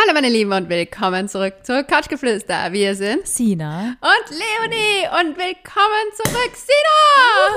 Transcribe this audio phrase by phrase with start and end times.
[0.00, 2.70] Hallo meine Lieben und willkommen zurück zu Couchgeflüster.
[2.70, 3.96] Wir sind Sina.
[4.00, 7.56] und Leonie und willkommen zurück, Sina!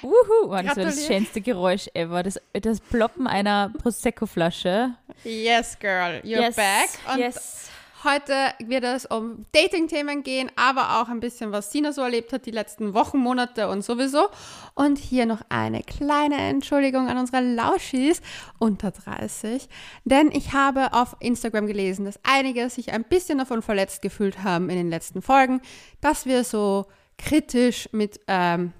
[0.00, 0.46] Wuhu!
[0.46, 2.22] Oh, das war das schönste Geräusch ever.
[2.22, 4.94] Das, das Ploppen einer Prosecco-Flasche.
[5.24, 6.88] Yes, girl, you're back.
[7.12, 7.68] Und yes.
[8.04, 12.46] Heute wird es um Dating-Themen gehen, aber auch ein bisschen, was Sina so erlebt hat
[12.46, 14.28] die letzten Wochen, Monate und sowieso.
[14.74, 18.22] Und hier noch eine kleine Entschuldigung an unsere Lauschis
[18.58, 19.68] unter 30.
[20.04, 24.70] Denn ich habe auf Instagram gelesen, dass einige sich ein bisschen davon verletzt gefühlt haben
[24.70, 25.60] in den letzten Folgen,
[26.00, 26.86] dass wir so
[27.18, 28.72] kritisch mit, ähm,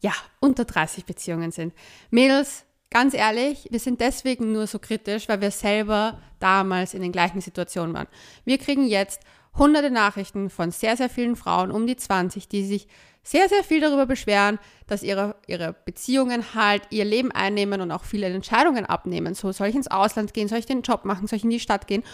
[0.00, 1.72] ja, unter 30 Beziehungen sind.
[2.10, 7.12] Mädels, ganz ehrlich, wir sind deswegen nur so kritisch, weil wir selber damals in den
[7.12, 8.08] gleichen Situationen waren.
[8.44, 9.20] Wir kriegen jetzt
[9.56, 12.88] hunderte Nachrichten von sehr, sehr vielen Frauen um die 20, die sich
[13.22, 18.04] sehr, sehr viel darüber beschweren, dass ihre, ihre Beziehungen halt ihr Leben einnehmen und auch
[18.04, 19.34] viele Entscheidungen abnehmen.
[19.34, 20.46] So, soll ich ins Ausland gehen?
[20.46, 21.26] Soll ich den Job machen?
[21.26, 22.04] Soll ich in die Stadt gehen?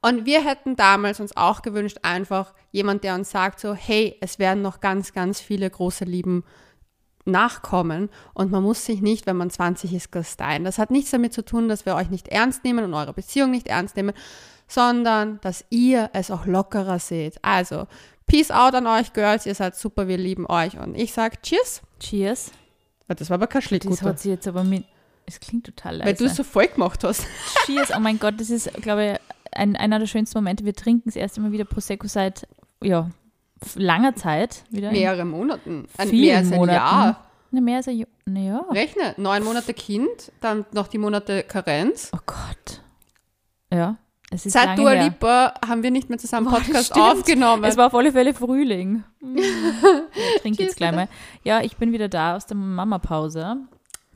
[0.00, 4.38] Und wir hätten damals uns auch gewünscht, einfach jemand, der uns sagt so, hey, es
[4.38, 6.44] werden noch ganz, ganz viele große Lieben
[7.30, 10.64] nachkommen und man muss sich nicht, wenn man 20 ist, gasteien.
[10.64, 13.50] Das hat nichts damit zu tun, dass wir euch nicht ernst nehmen und eure Beziehung
[13.50, 14.12] nicht ernst nehmen,
[14.66, 17.42] sondern dass ihr es auch lockerer seht.
[17.42, 17.86] Also,
[18.26, 21.80] Peace out an euch, Girls, ihr seid super, wir lieben euch und ich sag Cheers.
[21.98, 22.52] Cheers.
[23.08, 24.84] Das war aber kein Das Schlittguter, hat sie jetzt aber mit.
[25.24, 26.16] Es klingt total weil leise.
[26.16, 27.26] du es so voll gemacht hast.
[27.66, 27.90] Cheers.
[27.96, 29.18] Oh mein Gott, das ist, glaube ich,
[29.52, 30.64] ein, einer der schönsten Momente.
[30.64, 32.46] Wir trinken das erste Mal wieder Prosecco seit,
[32.82, 33.10] ja,
[33.74, 34.64] langer Zeit.
[34.70, 34.90] Wieder.
[34.90, 36.76] Mehrere Monaten, ein, mehr als ein Monaten.
[36.76, 37.24] Jahr.
[37.50, 38.08] Na, mehr als ein Jahr.
[38.26, 38.64] Naja.
[38.70, 42.10] Rechne, neun Monate Kind, dann noch die Monate Karenz.
[42.14, 42.82] Oh Gott.
[43.72, 43.96] Ja.
[44.30, 44.92] Es ist Seit Dua.
[44.92, 47.06] Lipa haben wir nicht mehr zusammen Boah, Podcast stimmt.
[47.06, 47.64] aufgenommen.
[47.64, 49.04] Es war auf alle Fälle Frühling.
[50.36, 51.08] Ich trinke jetzt gleich mal.
[51.44, 53.56] Ja, ich bin wieder da aus der Mama-Pause.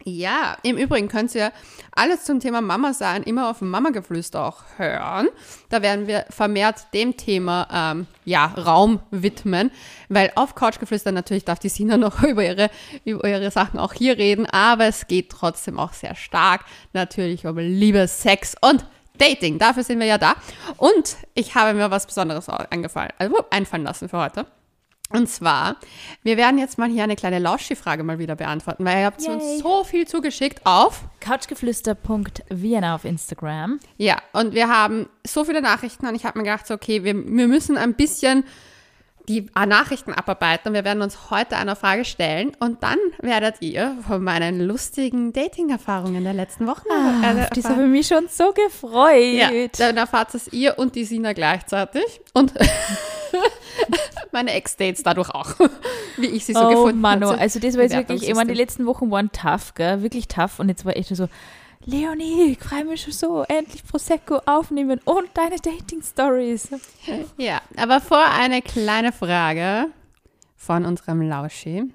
[0.04, 1.52] Ja, im Übrigen könnt ihr
[1.92, 5.28] alles zum Thema Mama sein immer auf Mama-Geflüster auch hören.
[5.68, 9.70] Da werden wir vermehrt dem Thema ähm, ja, Raum widmen,
[10.08, 12.68] weil auf Couchgeflüster natürlich darf die Sina noch über ihre,
[13.04, 17.56] über ihre Sachen auch hier reden, aber es geht trotzdem auch sehr stark natürlich um
[17.58, 18.84] Liebe, Sex und
[19.18, 19.58] Dating.
[19.58, 20.34] Dafür sind wir ja da.
[20.78, 24.46] Und ich habe mir was Besonderes eingefallen, also einfallen lassen für heute.
[25.12, 25.76] Und zwar,
[26.22, 29.34] wir werden jetzt mal hier eine kleine Lauschi-Frage mal wieder beantworten, weil ihr habt Yay.
[29.34, 31.04] uns so viel zugeschickt auf.
[31.20, 33.80] Couchgeflüster.vienna auf Instagram.
[33.96, 37.14] Ja, und wir haben so viele Nachrichten und ich habe mir gedacht, so, okay, wir,
[37.14, 38.44] wir müssen ein bisschen
[39.28, 43.96] die Nachrichten abarbeiten und wir werden uns heute einer Frage stellen und dann werdet ihr
[44.06, 48.52] von meinen lustigen Dating-Erfahrungen der letzten Wochen Ah, äh, das habe ich mich schon so
[48.52, 49.34] gefreut.
[49.34, 52.52] Ja, dann erfahrt es ihr und die Sina gleichzeitig und
[54.32, 55.54] meine Ex-Dates dadurch auch,
[56.16, 57.28] wie ich sie so oh gefunden Mann, oh.
[57.28, 57.38] habe.
[57.38, 60.02] also das war jetzt wirklich, ich meine, die letzten Wochen waren tough, gell?
[60.02, 61.28] wirklich tough und jetzt war echt so,
[61.84, 66.68] Leonie, ich freue mich schon so, endlich Prosecco aufnehmen und deine Dating-Stories.
[67.36, 69.86] Ja, aber vor eine kleine Frage
[70.56, 71.92] von unserem Lauschi.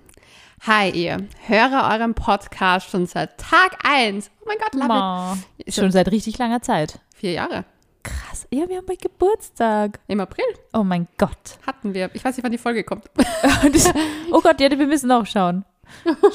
[0.65, 4.29] Hi ihr, höre euren Podcast schon seit Tag 1.
[4.41, 5.73] Oh mein Gott, love it.
[5.73, 6.99] Schon seit richtig langer Zeit.
[7.15, 7.63] Vier Jahre.
[8.03, 8.45] Krass.
[8.51, 9.99] Ja, wir haben bald Geburtstag.
[10.07, 11.59] Im April Oh mein Gott.
[11.65, 12.09] hatten wir.
[12.13, 13.05] Ich weiß nicht, wann die Folge kommt.
[14.31, 15.63] Oh Gott, ja, wir müssen auch schauen.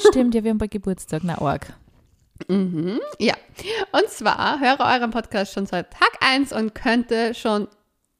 [0.09, 1.21] Stimmt, ja, wir haben bald Geburtstag.
[1.23, 1.73] Na, arg.
[2.47, 3.33] Mhm, ja.
[3.91, 7.67] Und zwar höre euren Podcast schon seit Tag 1 und könnte schon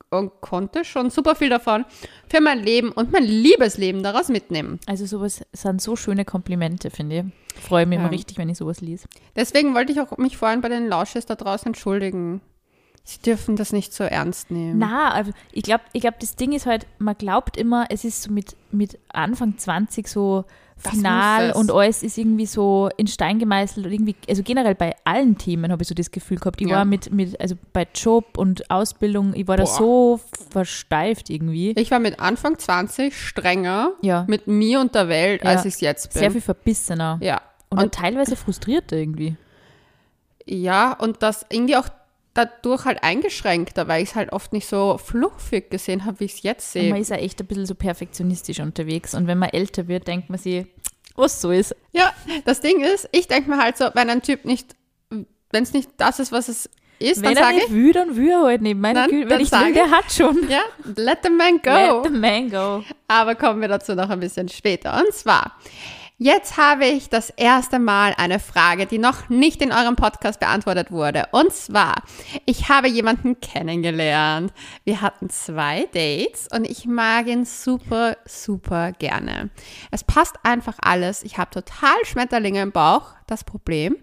[0.10, 1.86] und konnte schon super viel davon
[2.30, 4.80] für mein Leben und mein Liebesleben daraus mitnehmen.
[4.86, 7.60] Also sowas sind so schöne Komplimente, finde ich.
[7.64, 8.04] Freue mich Ja.
[8.04, 9.08] immer richtig, wenn ich sowas lese.
[9.36, 12.42] Deswegen wollte ich auch mich vorhin bei den Lausches da draußen entschuldigen.
[13.04, 14.78] Sie dürfen das nicht so ernst nehmen.
[14.78, 18.22] Na, also ich glaube, ich glaub, das Ding ist halt, man glaubt immer, es ist
[18.22, 20.46] so mit, mit Anfang 20 so
[20.82, 24.96] Das final und alles ist irgendwie so in Stein gemeißelt und irgendwie, also generell bei
[25.04, 26.60] allen Themen habe ich so das Gefühl gehabt.
[26.62, 26.78] Ich Ja.
[26.78, 29.78] war mit, mit, also bei Job und Ausbildung, ich war da Boah.
[29.78, 30.20] so
[30.50, 31.72] versteift irgendwie.
[31.78, 34.26] Ich war mit Anfang 20 strenger Ja.
[34.28, 35.52] mit mir und der Welt, Ja.
[35.52, 36.20] als ich es jetzt bin.
[36.20, 37.18] Sehr viel verbissener.
[37.22, 37.42] Ja.
[37.70, 39.36] Und, Und, teilweise frustrierter irgendwie.
[40.46, 41.88] ja, und das irgendwie auch
[42.34, 46.34] dadurch halt eingeschränkter, weil ich es halt oft nicht so fluffig gesehen habe, wie ich
[46.36, 47.02] es jetzt Und man sehe.
[47.02, 49.14] ist ja echt ein bisschen so perfektionistisch unterwegs.
[49.14, 50.66] Und wenn man älter wird, denkt man sich,
[51.16, 51.76] was so ist.
[51.92, 52.12] Ja,
[52.46, 54.76] das Ding ist, ich denke mir halt so, wenn ein Typ nicht,
[55.10, 56.68] wenn es nicht das ist, was es
[57.00, 58.78] ist, Wenn dann er sage nicht ich, will, dann will er halt nicht.
[58.78, 60.50] Meine Dann- Güte, dann wenn ich will, der hat schon.
[60.50, 60.62] ja,
[60.96, 61.70] let the man go.
[62.02, 62.84] Let the man go.
[63.08, 64.96] Aber kommen wir dazu noch ein bisschen später.
[64.98, 65.58] Und zwar,
[66.18, 70.92] jetzt habe ich das erste Mal eine Frage, die noch nicht in eurem Podcast beantwortet
[70.92, 71.28] wurde.
[71.32, 72.04] Und zwar,
[72.46, 74.54] ich habe jemanden kennengelernt.
[74.84, 79.50] Wir hatten zwei Dates und ich mag ihn super, super gerne.
[79.92, 81.24] Es passt einfach alles.
[81.24, 83.14] Ich habe total Schmetterlinge im Bauch.
[83.28, 83.96] Das Problem,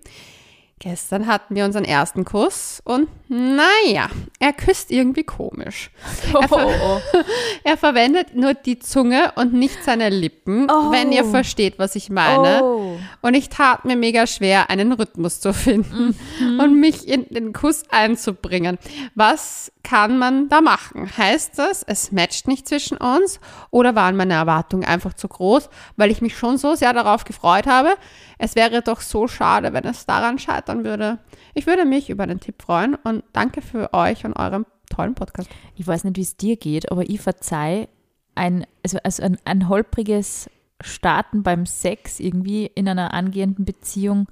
[0.81, 4.09] Gestern hatten wir unseren ersten Kuss und naja,
[4.41, 5.91] er küsst irgendwie komisch.
[6.35, 7.19] Oh, Er, ver oh, oh.
[7.65, 10.91] er verwendet nur die Zunge und nicht seine Lippen, Oh.
[10.91, 12.63] wenn ihr versteht, was ich meine.
[12.63, 12.99] Oh.
[13.23, 16.17] Und ich tat mir mega schwer, einen Rhythmus zu finden
[16.59, 18.79] und mich in den Kuss einzubringen.
[19.15, 21.11] Was kann man da machen?
[21.17, 23.41] Heißt das, es matcht nicht zwischen uns
[23.71, 27.67] oder waren meine Erwartungen einfach zu groß, weil ich mich schon so sehr darauf gefreut
[27.67, 27.95] habe?
[28.39, 31.19] Es wäre doch so schade, wenn es daran scheitern würde.
[31.55, 35.49] Ich würde mich über einen Tipp freuen und danke für euch und euren tollen Podcast.
[35.77, 37.89] Ich weiß nicht, wie es dir geht, aber ich verzeih
[38.35, 40.51] ein, also, also ein, ein holpriges
[40.81, 44.29] Starten beim Sex irgendwie in einer angehenden Beziehung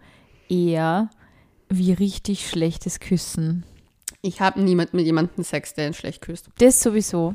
[0.49, 1.11] eher
[1.69, 3.65] wie richtig schlechtes Küssen.
[4.21, 6.49] Ich habe niemand mit jemandem Sex, der ihn schlecht küsst.
[6.59, 7.35] Das sowieso.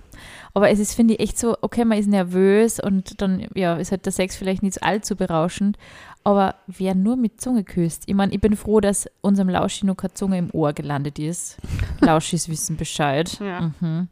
[0.53, 3.91] Aber es ist, finde ich, echt so, okay, man ist nervös und dann, ja, ist
[3.91, 5.77] halt der Sex vielleicht nicht allzu berauschend.
[6.23, 9.97] Aber wer nur mit Zunge küsst, ich meine, ich bin froh, dass unserem Lauschi noch
[9.97, 11.57] keine Zunge im Ohr gelandet ist.
[11.99, 13.37] Lauschis wissen Bescheid.
[13.39, 13.71] Ja.
[13.79, 14.07] Mhm.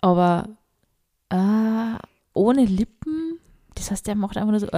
[0.00, 0.48] Aber
[1.30, 1.98] äh,
[2.34, 3.38] ohne Lippen,
[3.74, 4.68] das heißt, der macht einfach nur so.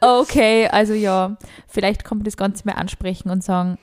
[0.00, 1.36] Okay, also ja,
[1.66, 3.78] vielleicht man das Ganze mehr ansprechen und sagen,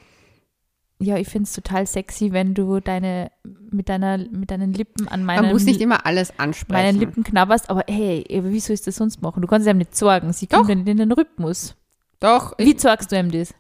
[1.00, 5.26] ja, ich finde es total sexy, wenn du deine mit deiner mit deinen Lippen an
[5.26, 6.82] meinen, Man muss nicht immer alles ansprechen.
[6.86, 9.42] meinen Lippen knabberst, aber hey, aber wie soll ich das sonst machen?
[9.42, 11.76] Du kannst ihm nicht sorgen, sie kommt in den Rhythmus.
[12.20, 13.54] Doch, Wie sorgst du ihm das?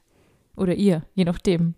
[0.55, 1.75] Oder ihr, je nachdem.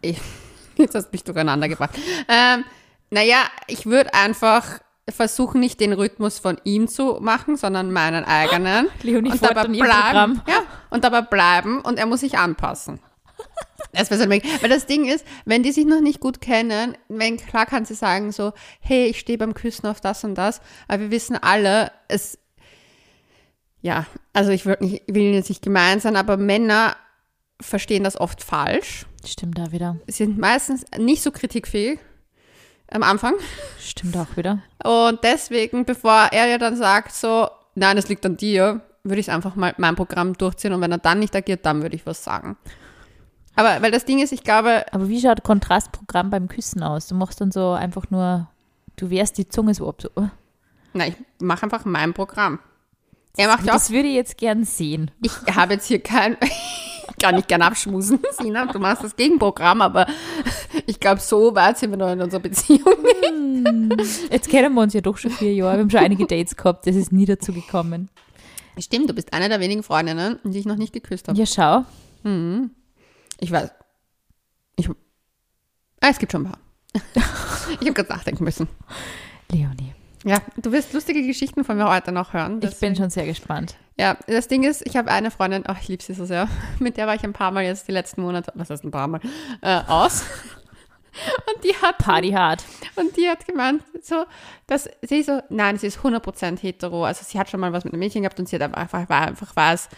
[0.02, 1.98] Jetzt hast du mich durcheinander gebracht.
[2.28, 2.64] Ähm,
[3.10, 4.78] naja, ich würde einfach
[5.08, 8.86] versuchen, nicht den Rhythmus von ihm zu machen, sondern meinen eigenen.
[9.02, 10.42] Leonie und dabei bleiben.
[10.46, 13.00] Ja, und dabei bleiben und er muss sich anpassen.
[13.92, 14.44] Das wäre so ein Weg.
[14.60, 17.94] Weil das Ding ist, wenn die sich noch nicht gut kennen, wenn, klar kann sie
[17.94, 21.90] sagen so, hey, ich stehe beim Küssen auf das und das, aber wir wissen alle,
[22.08, 22.38] es,
[23.80, 26.96] ja, also ich würd nicht, will jetzt nicht gemein sein, aber Männer
[27.60, 29.96] verstehen das oft falsch Stimmt da wieder.
[30.06, 31.98] sind meistens nicht so kritikfähig
[32.90, 33.34] am Anfang.
[33.80, 34.62] Stimmt auch wieder.
[34.84, 39.30] Und deswegen, bevor er ja dann sagt, so, nein, es liegt an dir, würde ich
[39.30, 42.24] einfach mal mein Programm durchziehen und wenn er dann nicht agiert, dann würde ich was
[42.24, 42.56] sagen.
[43.58, 47.08] Aber weil das Ding ist, ich glaube, Aber wie schaut Kontrastprogramm beim Küssen aus?
[47.08, 48.46] Du machst dann so einfach nur,
[48.94, 50.00] du wehrst die Zunge so ab.
[50.00, 50.10] So.
[50.94, 52.60] na, ich mache einfach mein Programm.
[53.36, 55.10] Er macht ja auch, Das würde ich jetzt gern sehen.
[55.22, 56.36] ich habe jetzt hier kein,
[57.20, 60.06] kann ich gern abschmusen, Sina, du machst das Gegenprogramm, aber
[60.86, 62.94] ich glaube, so weit sind wir noch in unserer Beziehung.
[64.30, 65.78] Jetzt kennen wir uns ja doch schon vier Jahre.
[65.78, 66.86] Wir haben schon einige Dates gehabt.
[66.86, 68.08] Das ist nie dazu gekommen.
[68.78, 71.36] Stimmt, du bist eine der wenigen Freundinnen, die ich noch nicht geküsst habe.
[71.36, 71.84] Ja, schau.
[73.40, 73.70] Ich weiß.
[74.76, 76.60] Ich, ah, es gibt schon ein paar.
[77.80, 78.68] ich habe gerade nachdenken müssen.
[79.50, 79.94] Leonie.
[80.24, 82.60] Ja, du wirst lustige Geschichten von mir heute noch hören.
[82.62, 83.76] Ich bin schon sehr gespannt.
[83.96, 86.48] Ja, das Ding ist, ich habe eine Freundin, ach, ich liebe sie so sehr,
[86.78, 89.08] mit der war ich ein paar Mal jetzt die letzten Monate, was heißt ein paar
[89.08, 89.20] Mal,
[89.60, 90.24] äh, aus.
[91.52, 92.62] Und die hat Party hard.
[92.94, 94.24] und die hat gemeint, so,
[94.68, 97.04] dass sie so, nein, sie ist 100% hetero.
[97.04, 99.26] Also sie hat schon mal was mit einem Mädchen gehabt und sie hat einfach, war
[99.26, 99.88] einfach was,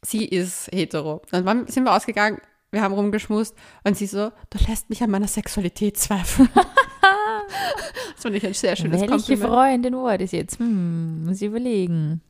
[0.00, 1.20] sie ist hetero.
[1.30, 3.54] Dann sind wir ausgegangen, wir haben rumgeschmust
[3.84, 6.48] und sie so, du lässt mich an meiner Sexualität zweifeln.
[6.54, 9.50] das fand ich ein sehr schönes Welche Kompliment.
[9.50, 10.58] Freundin war das jetzt?
[10.58, 12.20] Hm, muss ich überlegen.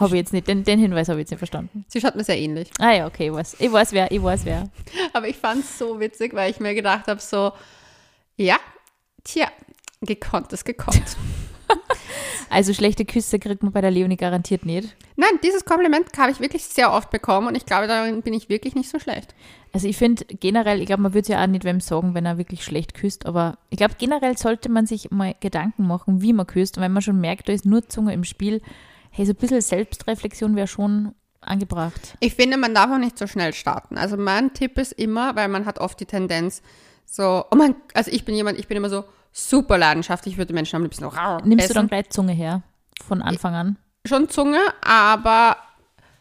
[0.00, 1.84] Habe ich jetzt nicht, den, den Hinweis habe ich jetzt nicht verstanden.
[1.88, 2.70] Sie schaut mir sehr ähnlich.
[2.78, 4.68] Ah ja, okay, ich weiß, ich weiß wer, ich weiß wer.
[5.12, 7.52] Aber ich fand es so witzig, weil ich mir gedacht habe, so,
[8.36, 8.58] ja,
[9.24, 9.48] tja,
[10.00, 11.16] gekonnt ist gekonnt.
[12.48, 14.94] Also schlechte Küsse kriegt man bei der Leonie garantiert nicht.
[15.16, 18.48] Nein, dieses Kompliment habe ich wirklich sehr oft bekommen und ich glaube, darin bin ich
[18.48, 19.34] wirklich nicht so schlecht.
[19.72, 22.24] Also ich finde generell, ich glaube, man würde es ja auch nicht wem sagen, wenn
[22.24, 26.32] er wirklich schlecht küsst, aber ich glaube, generell sollte man sich mal Gedanken machen, wie
[26.32, 26.76] man küsst.
[26.76, 28.62] Und wenn man schon merkt, da ist nur Zunge im Spiel,
[29.10, 32.16] hey, so ein bisschen Selbstreflexion wäre schon angebracht.
[32.20, 33.98] Ich finde, man darf auch nicht so schnell starten.
[33.98, 36.62] Also mein Tipp ist immer, weil man hat oft die Tendenz,
[37.06, 40.52] so, oh mein, also ich bin jemand, ich bin immer so super leidenschaftlich, ich würde
[40.52, 41.74] Menschen am liebsten noch rau Nimmst essen.
[41.74, 42.62] du dann gleich Zunge her?
[43.06, 43.76] Von Anfang an?
[44.06, 45.56] Schon Zunge, aber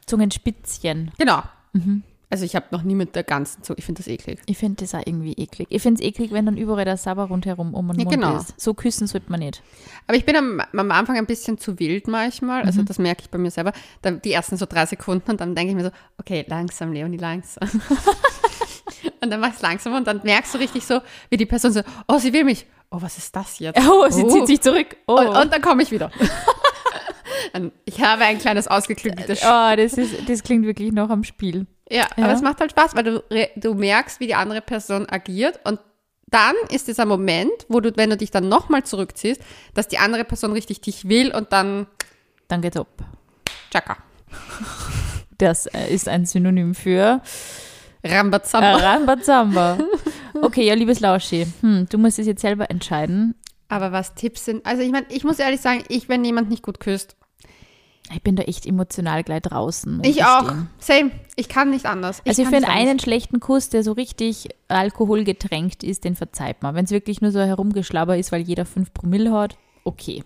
[0.06, 1.12] Zungenspitzchen.
[1.18, 1.42] genau.
[1.74, 2.04] Mhm.
[2.32, 4.39] Also ich habe noch nie mit der ganzen Zunge, ich finde das eklig.
[4.48, 5.68] Ich finde das auch irgendwie eklig.
[5.70, 8.38] Ich finde es eklig, wenn dann überall der Sabber rundherum um den Ja, Mund genau.
[8.38, 8.60] ist.
[8.60, 9.62] So küssen sollte man nicht.
[10.08, 12.63] Aber ich bin am, am Anfang ein bisschen zu wild manchmal.
[12.63, 13.74] Also das merke ich bei mir selber.
[14.01, 17.18] Dann die ersten so drei Sekunden und dann denke ich mir so, okay, langsam, Leonie,
[17.18, 17.70] langsam.
[19.25, 21.72] und dann mach ich es langsam und dann merkst du richtig so, wie die Person
[21.74, 22.65] so, oh, sie will mich.
[22.91, 23.79] Oh, was ist das jetzt?
[23.89, 24.96] Oh, sie zieht sich zurück.
[25.08, 26.12] Oh, Und, und dann komme ich wieder.
[27.86, 31.67] Ich habe ein kleines ausgeklügeltes Sch oh das, ist, das klingt wirklich noch am Spiel.
[31.89, 32.25] Ja, Ja.
[32.25, 33.24] aber es macht halt Spaß, weil du,
[33.55, 35.79] du merkst, wie die andere Person agiert und
[36.27, 39.39] dann ist dieser Moment, wo du, wenn du dich dann nochmal zurückziehst,
[39.74, 41.88] dass die andere Person richtig dich will und dann
[42.48, 42.88] Dann geht's ab.
[43.72, 43.98] tschakka.
[45.38, 47.22] Das äh, ist ein Synonym für
[48.06, 48.76] Rambazamba.
[48.78, 49.78] Rambazamba.
[50.42, 53.36] Okay, ja, liebes Lauschi, hm, du musst es jetzt selber entscheiden.
[53.68, 56.62] Aber was Tipps sind, also ich meine, ich muss ehrlich sagen, ich, wenn jemand nicht
[56.64, 57.16] gut küsst,
[58.14, 59.98] Ich bin da echt emotional gleich draußen.
[59.98, 60.54] muss ich auch.
[60.78, 61.10] Same.
[61.36, 62.22] Ich kann nicht anders.
[62.28, 63.04] Also kann für einen anders.
[63.04, 66.76] schlechten Kuss, der so richtig alkoholgetränkt ist, den verzeiht man.
[66.76, 70.24] Wenn es wirklich nur so herumgeschlabber ist, weil jeder 5 Promille hat, okay.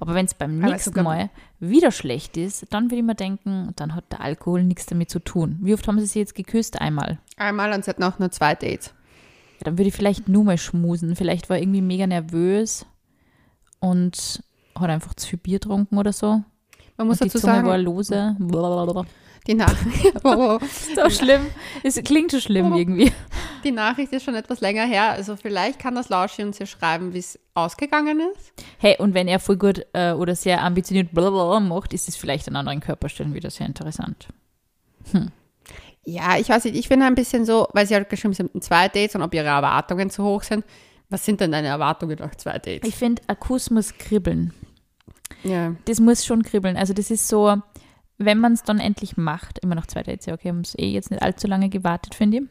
[0.00, 3.94] Aber wenn es beim nächsten Mal wieder schlecht ist, dann würde ich mir denken, dann
[3.94, 5.58] hat der Alkohol nichts damit zu tun.
[5.60, 6.80] Wie oft haben sie sich jetzt geküsst?
[6.80, 7.18] Einmal.
[7.36, 8.94] Einmal und sie hatten auch nur zwei Dates.
[9.58, 11.16] Ja, dann würde ich vielleicht nur mal schmusen.
[11.16, 12.86] Vielleicht war er irgendwie mega nervös
[13.78, 14.42] und
[14.74, 16.42] hat einfach zu viel Bier getrunken oder so.
[16.96, 18.36] Man muss und dazu sagen, war lose.
[18.38, 19.04] Blablabla.
[19.46, 19.74] Die, Nach
[20.24, 20.66] oh, oh.
[20.94, 21.46] So schlimm.
[21.82, 23.12] Es klingt schon schlimm irgendwie.
[23.64, 25.10] die Nachricht ist schon etwas länger her.
[25.10, 28.52] Also vielleicht kann das Lauschi uns hier schreiben, wie es ausgegangen ist.
[28.78, 32.48] Hey, und wenn er voll gut äh, oder sehr ambitioniert blablabla macht, ist es vielleicht
[32.48, 34.28] an anderen Körperstellen wieder sehr interessant.
[36.04, 38.88] Ja, ich weiß nicht, ich finde ein bisschen so, weil sie halt geschrieben sind, zwei
[38.88, 40.64] Dates und ob ihre Erwartungen zu hoch sind.
[41.08, 42.88] Was sind denn deine Erwartungen nach zwei Dates?
[42.88, 44.52] Ich finde, Kuss muss kribbeln.
[45.42, 45.74] ja.
[45.86, 46.76] Das muss schon kribbeln.
[46.76, 47.56] Also das ist so,
[48.20, 50.90] wenn man es dann endlich macht, immer noch zwei Dates, ja okay, haben es eh
[50.90, 52.42] jetzt nicht allzu lange gewartet, finde ich.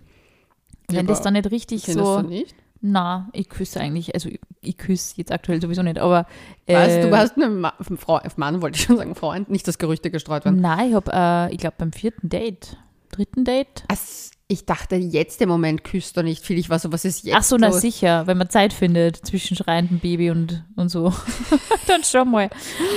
[0.87, 2.55] Wenn Ja, das dann nicht richtig so, nicht?
[2.81, 6.25] na, ich küsse eigentlich, also ich, ich küsse jetzt aktuell sowieso nicht, aber
[6.67, 9.77] Weißt äh, du, hast einen Ma Frau, Mann, wollte ich schon sagen, Freund, nicht, dass
[9.77, 10.59] Gerüchte gestreut werden.
[10.61, 12.77] Nein, ich habe, äh, ich glaube beim vierten Date,
[13.11, 13.83] dritten Date.
[13.87, 16.57] Also, ich dachte, jetzt im Moment küsst du nicht viel.
[16.57, 17.81] Ich war so, was ist jetzt Ach so, na los?
[17.81, 21.13] sicher, wenn man Zeit findet zwischen schreiendem Baby und, und so,
[21.87, 22.49] dann schon mal.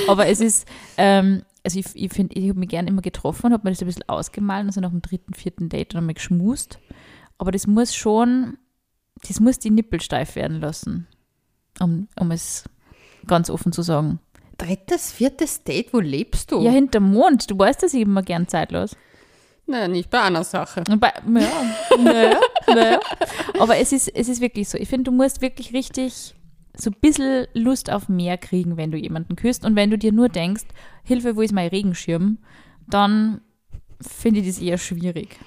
[0.08, 3.52] Aber es ist, ähm, also ich, ich finde, ich habe mich gern immer getroffen und
[3.52, 6.78] habe mir das ein bisschen ausgemalt, also nach dem dritten, vierten Date dann mal geschmust.
[7.38, 8.58] Aber das muss schon,
[9.26, 11.06] das muss die Nippel steif werden lassen,
[11.80, 12.64] um, um es
[13.26, 14.20] ganz offen zu sagen.
[14.58, 16.62] Drittes, viertes Date, wo lebst du?
[16.62, 18.96] Ja, hinterm Mond, du weißt, dass ich immer gern zeitlos.
[19.66, 20.82] Naja, nicht bei einer Sache.
[20.88, 23.00] Und Bei, ja, naja, naja.
[23.58, 24.76] Aber es ist, es ist wirklich so.
[24.76, 26.34] Ich finde, du musst wirklich richtig
[26.76, 29.64] so ein bisschen Lust auf mehr kriegen, wenn du jemanden küsst.
[29.64, 30.64] Und wenn du dir nur denkst,
[31.04, 32.38] Hilfe, wo ist mein Regenschirm,
[32.88, 33.40] dann
[34.00, 35.38] finde ich das eher schwierig.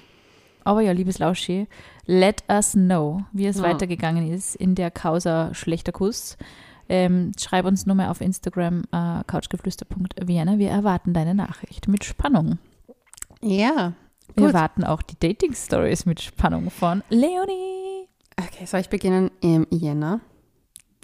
[0.64, 1.68] Aber ja, liebes Lauschi,
[2.06, 3.62] let us know, wie es Ja.
[3.64, 6.36] weitergegangen ist in der Causa schlechter Kuss.
[6.88, 10.58] Ähm, schreib uns nur mal auf Instagram äh, couchgeflüster.vienna.
[10.58, 12.58] Wir erwarten deine Nachricht mit Spannung.
[13.42, 13.92] Ja.
[14.34, 14.54] Wir Gut.
[14.54, 18.08] warten auch die Dating-Stories mit Spannung von Leonie.
[18.40, 20.20] Okay, soll ich beginnen im Jänner?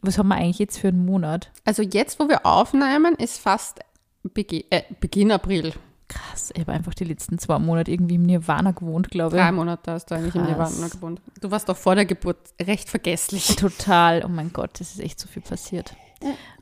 [0.02, 1.50] Was haben wir eigentlich jetzt für einen Monat?
[1.64, 3.80] Also jetzt, wo wir aufnehmen, ist fast
[4.24, 5.72] Begi äh, Beginn April.
[6.08, 9.54] Krass, ich habe einfach die letzten zwei Monate irgendwie im Nirvana gewohnt, glaube Drei ich.
[9.54, 10.72] Monate hast du eigentlich im Krass.
[10.74, 11.22] Nirvana gewohnt.
[11.40, 13.56] Du warst doch vor der Geburt recht vergesslich.
[13.56, 15.94] Total, oh mein Gott, das ist echt so viel passiert.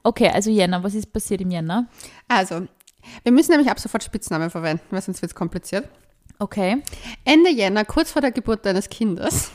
[0.03, 1.89] Okay, also Jänner, was ist passiert im Jänner?
[2.29, 2.67] Also,
[3.25, 5.89] wir müssen nämlich ab sofort Spitznamen verwenden, weil sonst wird es kompliziert.
[6.39, 6.83] Okay.
[7.25, 9.51] Ende Jänner, kurz vor der Geburt deines Kindes,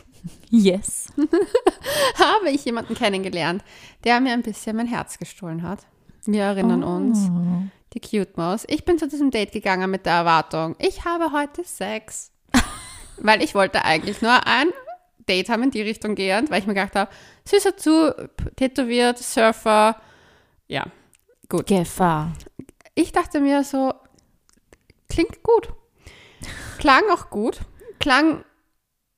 [0.49, 1.07] Yes.
[2.17, 3.63] habe ich jemanden kennengelernt,
[4.03, 5.85] der mir ein bisschen mein Herz gestohlen hat.
[6.25, 7.29] Wir erinnern uns.
[7.29, 7.63] Oh.
[7.93, 8.65] Die Cute Maus.
[8.67, 12.31] Ich bin zu diesem Date gegangen mit der Erwartung, ich habe heute Sex.
[13.17, 14.67] weil ich wollte eigentlich nur ein
[15.27, 17.11] Date haben in die Richtung gehend, weil ich mir gedacht habe,
[17.45, 18.13] süßer zu,
[18.55, 19.99] tätowiert, Surfer.
[20.67, 20.85] Ja,
[21.49, 21.67] gut.
[21.67, 22.33] Gefahr.
[22.93, 23.93] Ich dachte mir so,
[25.09, 25.73] klingt gut.
[26.77, 27.59] Klang auch gut.
[27.99, 28.43] Klang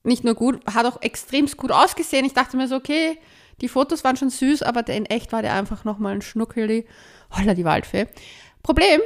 [0.08, 2.24] nicht nur gut, hat auch extrem gut ausgesehen.
[2.24, 3.18] Ich dachte mir so, okay,
[3.60, 6.86] die Fotos waren schon süß, aber der in echt war der einfach nochmal ein Schnuckeli.
[7.36, 8.06] Holla, die Waldfee.
[8.62, 9.00] Problem,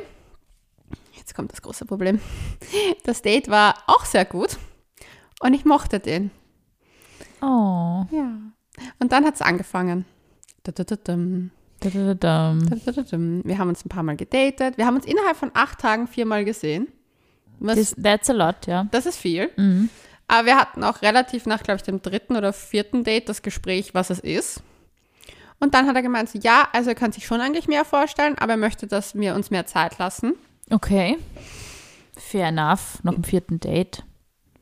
[1.17, 2.21] jetzt kommt das große Problem.
[3.05, 4.59] Das Date war auch sehr gut
[5.41, 6.31] und ich mochte den.
[7.41, 8.05] Oh.
[8.11, 8.39] Ja.
[8.99, 10.05] Und dann hat es angefangen.
[13.45, 14.79] Wir haben uns ein paar Mal gedatet.
[14.79, 16.89] Wir haben uns innerhalb von acht Tagen viermal gesehen.
[17.59, 18.89] Was, that's a lot, ja.
[18.91, 19.51] das ist viel.
[19.57, 19.89] Mhm.
[20.29, 23.95] Aber wir hatten auch relativ nach, glaube ich, dem dritten oder vierten Date das Gespräch,
[23.95, 24.63] was es ist.
[25.61, 28.37] Und dann hat er gemeint, so, ja, also er kann sich schon eigentlich mehr vorstellen,
[28.39, 30.35] aber er möchte, dass wir uns mehr Zeit lassen.
[30.71, 31.19] Okay.
[32.17, 32.99] Fair enough.
[33.05, 34.03] Noch im vierten Date.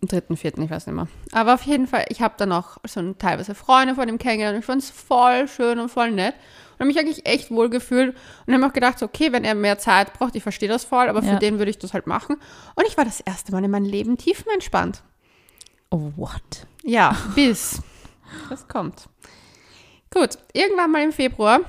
[0.03, 1.09] Im dritten, vierten, ich weiß nicht mehr.
[1.33, 4.57] Aber auf jeden Fall, ich habe dann auch so teilweise Freunde von ihm kennengelernt.
[4.57, 6.35] und Ich fand es voll schön und voll nett.
[6.73, 8.17] Und habe mich eigentlich echt wohl gefühlt.
[8.47, 10.85] Und habe mir auch gedacht, so, okay, wenn er mehr Zeit braucht, ich verstehe das
[10.85, 11.39] voll, aber für Ja.
[11.39, 12.37] den würde ich das halt machen.
[12.75, 15.03] Und ich war das erste Mal in meinem Leben tiefenentspannt.
[15.91, 16.67] Oh, what?
[16.83, 17.83] Ja, bis.
[18.49, 19.09] Das kommt.
[20.13, 21.61] Gut, irgendwann mal im Februar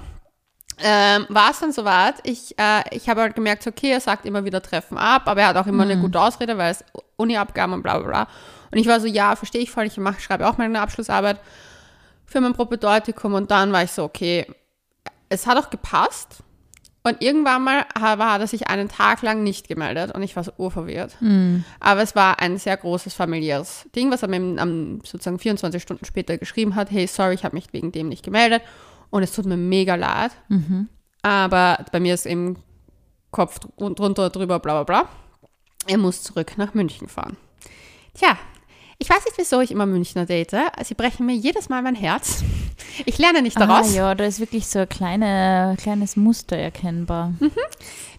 [0.83, 2.15] ähm, war es dann soweit.
[2.23, 5.47] Ich, äh, ich habe halt gemerkt, okay, er sagt immer wieder Treffen ab, aber er
[5.49, 6.83] hat auch immer eine gute Ausrede, weil es
[7.17, 8.27] Uni-Abgaben und bla bla bla.
[8.71, 11.39] Und ich war so, ja, verstehe ich voll, ich mache, schreibe auch meine Abschlussarbeit
[12.25, 14.47] für mein Propedeutikum und dann war ich so, okay,
[15.29, 16.43] es hat auch gepasst,
[17.03, 20.51] Und irgendwann mal war er sich einen Tag lang nicht gemeldet und ich war so
[20.57, 21.19] urverwirrt.
[21.19, 21.63] Hm.
[21.79, 26.05] Aber es war ein sehr großes familiäres Ding, was er mir am, sozusagen 24 Stunden
[26.05, 26.91] später geschrieben hat.
[26.91, 28.61] Hey, sorry, ich habe mich wegen dem nicht gemeldet
[29.09, 30.31] und es tut mir mega leid.
[30.49, 30.89] Mhm.
[31.23, 32.57] Aber bei mir ist eben
[33.31, 35.09] Kopf dr- drunter, drüber, bla bla bla.
[35.87, 37.35] Er muss zurück nach München fahren.
[38.13, 38.37] Tja,
[39.01, 40.55] ich weiß nicht, wieso ich immer Münchner date.
[40.83, 42.43] Sie brechen mir jedes Mal mein Herz.
[43.05, 43.93] Ich lerne nicht Ah, daraus.
[43.95, 47.33] ja, da ist wirklich so ein kleine, kleines Muster erkennbar.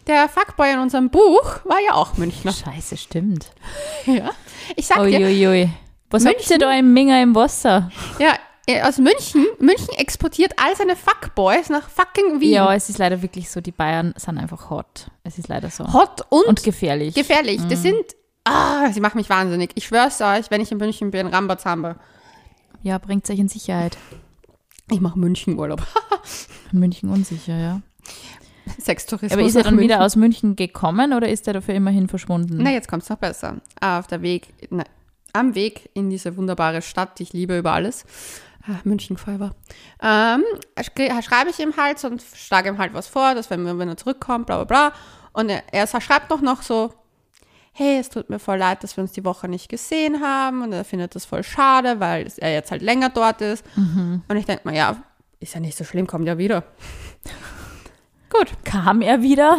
[0.07, 2.53] Der Fuckboy in unserem Buch war ja auch Münchner.
[2.53, 3.53] Scheiße, stimmt.
[4.07, 4.31] Ja.
[4.77, 5.71] Ich sag dir, Uiuiui.
[6.11, 6.53] Was habt München?
[6.53, 7.91] ihr da im Minger im Wasser?
[8.19, 8.35] ja,
[8.67, 12.53] äh, aus München, München exportiert all seine Fuckboys nach fucking Wien.
[12.55, 15.07] Ja, es ist leider wirklich so, die Bayern sind einfach hot.
[15.25, 15.93] Es ist leider so.
[15.93, 17.15] Hot und, Und gefährlich.
[17.15, 17.61] gefährlich.
[17.69, 17.97] Das sind,
[18.45, 19.71] ah, sie machen mich wahnsinnig.
[19.75, 21.97] Ich schwör's euch, wenn ich in München bin, Rambazamba.
[22.83, 23.97] ja, bringt euch in Sicherheit.
[24.91, 25.83] Ich mache München-Urlaub.
[26.73, 27.81] München unsicher, ja.
[28.79, 29.33] Sextourismus.
[29.33, 30.03] Aber ist er dann wieder München.
[30.03, 32.59] aus München gekommen oder ist er dafür immerhin verschwunden?
[32.63, 33.57] Na, jetzt kommt's noch besser.
[33.81, 34.85] Auf der Weg, na,
[35.33, 38.05] am Weg in diese wunderbare Stadt, die ich liebe über alles.
[38.65, 39.51] Ah, München Feuer.
[40.01, 40.45] Ähm,
[40.79, 43.89] sch- schreibe ich ihm halt und schlage ihm halt was vor, dass wenn, wir- wenn
[43.89, 44.93] er zurückkommt, bla bla bla.
[45.33, 46.93] Und er, er schreibt noch, noch so,
[47.73, 50.63] hey, es tut mir voll leid, dass wir uns die Woche nicht gesehen haben.
[50.63, 53.65] Und er findet das voll schade, weil er jetzt halt länger dort ist.
[54.29, 54.97] Und ich denke mir, ja,
[55.41, 56.65] ist ja nicht so schlimm, kommt ja wieder.
[58.31, 58.53] Gut.
[58.65, 59.59] Kam er wieder?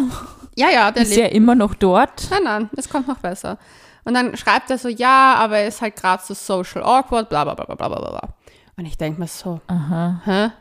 [0.55, 2.27] Ja, ja, der Ist er immer noch dort?
[2.29, 3.57] Nein, nein, es kommt noch besser.
[4.03, 7.43] Und dann schreibt er so, ja, aber er ist halt gerade so social awkward, bla
[7.43, 8.29] bla bla bla bla bla bla.
[8.75, 10.51] Und ich denke mir so, Aha, hä?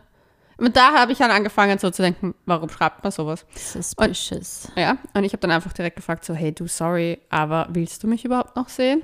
[0.62, 3.44] Und da habe ich dann angefangen so zu denken, warum schreibt man sowas?
[3.52, 4.70] suspicious.
[4.76, 8.06] Ja, und ich habe dann einfach direkt gefragt, so, hey, du, sorry, aber willst du
[8.06, 9.02] mich überhaupt noch sehen?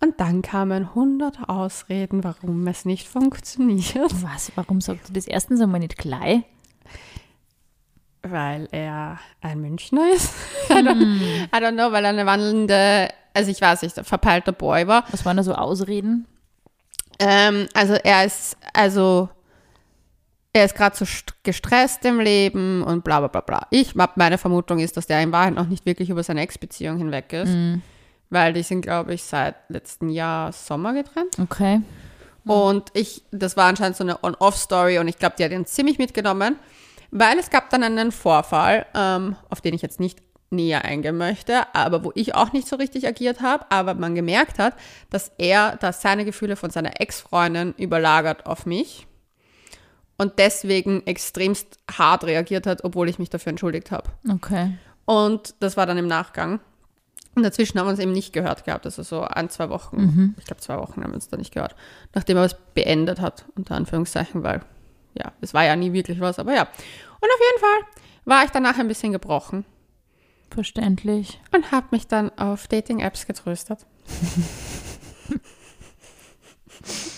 [0.00, 4.10] Und dann kamen hundert Ausreden, warum es nicht funktioniert.
[4.22, 4.50] Was?
[4.54, 6.42] Warum sagt er das erstens einmal nicht gleich?
[8.22, 10.32] Weil er ein Münchner ist.
[10.70, 14.86] I, don't, I don't know, weil er eine wandelnde, also ich weiß nicht, verpeilter Boy
[14.86, 15.04] war.
[15.10, 16.26] Was waren da so Ausreden?
[17.18, 19.28] Ähm, also er ist, also
[20.56, 23.66] er ist gerade so st- gestresst im Leben und bla bla bla bla.
[23.70, 27.30] Ich, meine Vermutung ist, dass der in Wahrheit noch nicht wirklich über seine Ex-Beziehung hinweg
[27.34, 27.52] ist,
[28.30, 31.38] weil die sind, glaube ich, seit letztem Jahr Sommer getrennt.
[31.38, 31.82] Okay.
[32.46, 35.98] Und ich, das war anscheinend so eine On-Off-Story und ich glaube, die hat ihn ziemlich
[35.98, 36.56] mitgenommen,
[37.10, 41.74] weil es gab dann einen Vorfall, ähm, auf den ich jetzt nicht näher eingehen möchte,
[41.74, 44.72] aber wo ich auch nicht so richtig agiert habe, aber man gemerkt hat,
[45.10, 49.06] dass er, dass seine Gefühle von seiner Ex-Freundin überlagert auf mich
[50.18, 54.10] und deswegen extremst hart reagiert hat, obwohl ich mich dafür entschuldigt habe.
[54.30, 54.76] Okay.
[55.04, 56.60] Und das war dann im Nachgang.
[57.34, 58.86] Und dazwischen haben wir uns eben nicht gehört gehabt.
[58.86, 61.76] Also so ein, zwei Wochen, ich glaube zwei Wochen haben wir uns da nicht gehört.
[62.14, 64.62] Nachdem er es beendet hat, unter Anführungszeichen, weil
[65.14, 66.62] ja, es war ja nie wirklich was, aber ja.
[66.62, 67.80] Und auf jeden Fall
[68.24, 69.66] war ich danach ein bisschen gebrochen
[70.50, 71.38] Verständlich.
[71.54, 73.84] und habe mich dann auf Dating-Apps getröstet.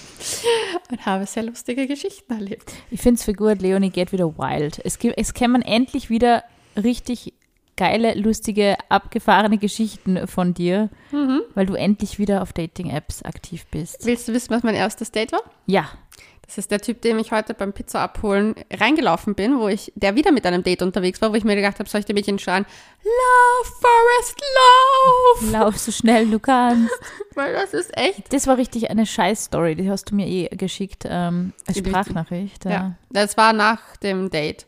[0.91, 2.73] und habe sehr lustige Geschichten erlebt.
[2.91, 4.81] Ich finde es für gut, Leonie geht wieder wild.
[4.85, 6.45] Es, gibt, es kämen endlich wieder
[6.77, 7.35] richtig
[7.77, 10.91] geile, lustige, abgefahrene Geschichten von dir,
[11.59, 14.07] weil du endlich wieder auf Dating-Apps aktiv bist.
[14.07, 15.41] Willst du wissen, was mein erstes Date war?
[15.67, 15.89] Ja.
[16.47, 20.15] Das ist der Typ, dem ich heute beim Pizza abholen reingelaufen bin, wo ich, der
[20.15, 22.39] wieder mit einem Date unterwegs war, wo ich mir gedacht habe, soll ich dem Mädchen
[22.39, 22.65] schreien,
[23.03, 24.41] Love, Forest,
[25.43, 25.53] Love!
[25.53, 26.95] Lauf so schnell du kannst.
[27.35, 28.33] Weil das ist echt.
[28.33, 32.67] Das war richtig eine Scheiß-Story, die hast du mir eh geschickt ähm, als Die- Sprachnachricht.
[32.67, 32.71] Ja.
[32.71, 34.65] Ja, das war nach dem Date.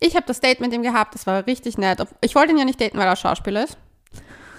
[0.00, 2.02] Ich habe das Date mit ihm gehabt, das war richtig nett.
[2.22, 3.76] Ich wollte ihn ja nicht daten, weil er Schauspieler ist.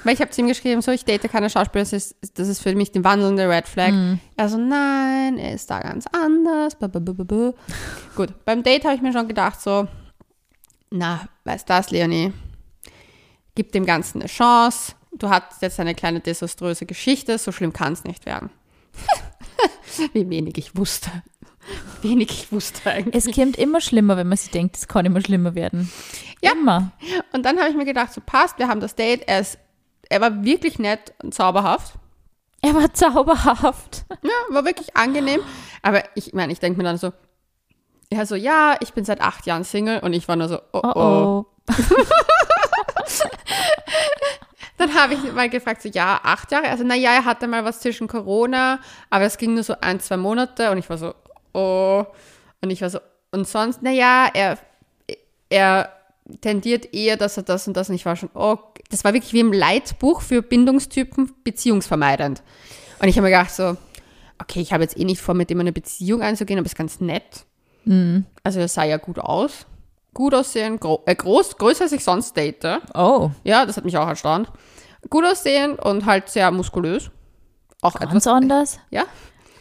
[0.04, 2.62] Weil ich habe zu ihm geschrieben, so, ich date keine Schauspieler, das ist, das ist
[2.62, 3.92] für mich die wandelnde Red Flag.
[4.36, 6.78] Er so, nein, er ist da ganz anders.
[8.16, 9.88] Gut, beim Date habe ich mir schon gedacht, so,
[10.90, 12.34] na, weißt du das, Leonie?
[13.56, 14.94] Gib dem Ganzen eine Chance.
[15.18, 18.50] Du hattest jetzt eine kleine desaströse Geschichte, so schlimm kann es nicht werden.
[20.14, 21.10] Wie wenig ich wusste.
[22.02, 23.26] Wie wenig ich wusste eigentlich.
[23.26, 25.92] Es kommt immer schlimmer, wenn man sich denkt, es kann immer schlimmer werden.
[26.42, 26.52] Ja.
[26.52, 26.92] Immer.
[27.32, 29.58] Und dann habe ich mir gedacht, so passt, wir haben das Date, er, ist,
[30.14, 31.96] er war wirklich nett und zauberhaft.
[32.62, 34.06] Er war zauberhaft.
[34.22, 35.42] Ja, war wirklich angenehm.
[35.82, 37.12] Aber ich meine, ich denke mir dann so,
[38.12, 40.82] er so, ja, ich bin seit acht Jahren Single und ich war nur so, oh
[40.84, 41.02] Oh oh.
[41.02, 41.46] oh.
[44.78, 46.70] Dann habe ich mal gefragt, so, ja, acht Jahre?
[46.70, 50.18] Also, naja, er hatte mal was zwischen Corona, aber es ging nur so ein, zwei
[50.18, 51.16] Monate und ich war so,
[51.54, 52.06] oh.
[52.62, 53.00] Und ich war so,
[53.32, 54.60] und sonst, naja, er,
[55.50, 55.92] er
[56.42, 58.58] tendiert eher, dass er das und das und ich war schon, oh,
[58.90, 62.42] das war wirklich wie im Leitbuch für Bindungstypen beziehungsvermeidend.
[63.02, 63.76] Und ich habe mir gedacht so,
[64.40, 67.00] okay, ich habe jetzt eh nicht vor, mit ihm eine Beziehung einzugehen, aber ist ganz
[67.02, 67.46] nett.
[68.44, 69.66] Also er sah ja gut aus.
[70.14, 72.80] gut aussehen, gro äh, groß, größer als ich sonst date.
[72.94, 74.50] Oh, Ja, das hat mich auch erstaunt.
[75.10, 77.12] Gut aussehen und halt sehr muskulös.
[77.82, 78.28] Auch ganz etwas.
[78.28, 78.80] anders.
[78.90, 79.04] Ja,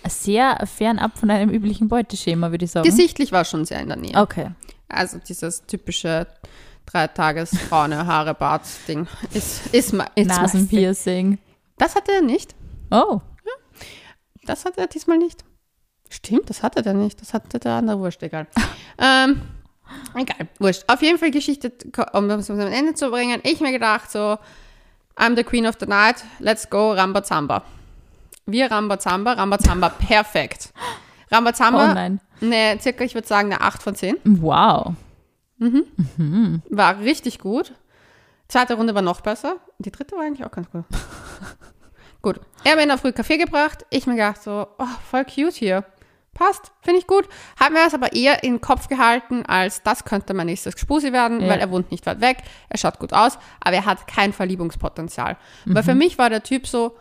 [0.09, 2.88] Sehr fernab von einem üblichen Beuteschema, würde ich sagen.
[2.88, 4.14] gesichtlich war schon sehr in der Nähe.
[4.16, 4.51] Okay.
[4.92, 6.26] Also dieses typische
[6.87, 11.38] drei Tages braune Haare Bart Ding ist ist ist Nasenpiercing.
[11.78, 12.55] Das hatte er nicht.
[12.90, 13.20] Oh,
[14.44, 15.44] Das hatte er diesmal nicht.
[16.11, 17.20] Stimmt, das hatte der nicht.
[17.20, 18.46] Das hatte der andere Wurscht, egal.
[18.98, 19.40] ähm,
[20.14, 20.85] egal, wurscht.
[20.88, 21.72] Auf jeden Fall Geschichte,
[22.12, 23.40] um es am Ende zu bringen.
[23.44, 24.38] Ich mir gedacht so,
[25.16, 27.64] I'm the queen of the night, let's go Rambazamba.
[28.46, 30.72] Wir Rambazamba, Rambazamba, perfekt.
[31.33, 32.21] Rambazamba, oh nein.
[32.40, 34.16] ne, circa, ich würde sagen, eine 8 von 10.
[34.25, 34.95] Wow.
[36.71, 37.73] War richtig gut.
[38.49, 39.57] Zweite Runde war noch besser.
[39.79, 40.85] Die dritte war eigentlich auch ganz gut.
[42.23, 42.40] gut.
[42.64, 43.87] Er hat mir in der Früh Kaffee gebracht.
[43.90, 45.85] Ich mir gedacht so, oh, voll cute hier.
[46.35, 47.29] Passt, finde ich gut.
[47.61, 51.12] Hat mir das aber eher in den Kopf gehalten, als das könnte mein nächstes Gespusi
[51.12, 51.49] werden, Ja.
[51.49, 52.38] weil er wohnt nicht weit weg,
[52.71, 55.37] er schaut gut aus, aber er hat kein Verliebungspotenzial.
[55.66, 56.97] Weil für mich war der Typ so,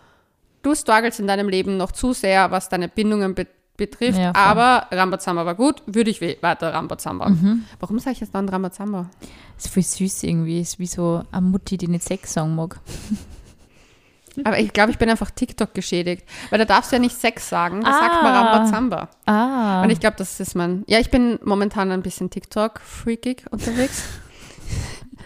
[0.63, 3.47] du struggles in deinem Leben noch zu sehr, was deine Bindungen be
[3.89, 7.31] betrifft, Ja, aber Rambazamba war gut, würde ich we- weiter Rambazamba.
[7.79, 9.09] Warum sage ich jetzt dann Rambazamba?
[9.57, 10.59] Ist voll süß irgendwie.
[10.61, 12.79] Ist wie so eine Mutti, die nicht Sex sagen mag.
[14.45, 16.23] Aber ich glaube, ich bin einfach TikTok geschädigt.
[16.51, 18.41] Weil da darfst du ja nicht Sex sagen, da sagt man Ah.
[18.53, 19.09] Rambazamba.
[19.25, 19.83] Ah.
[19.83, 20.83] Und ich glaube, das ist mein.
[20.87, 24.03] Ja, ich bin momentan ein bisschen TikTok-freakig unterwegs.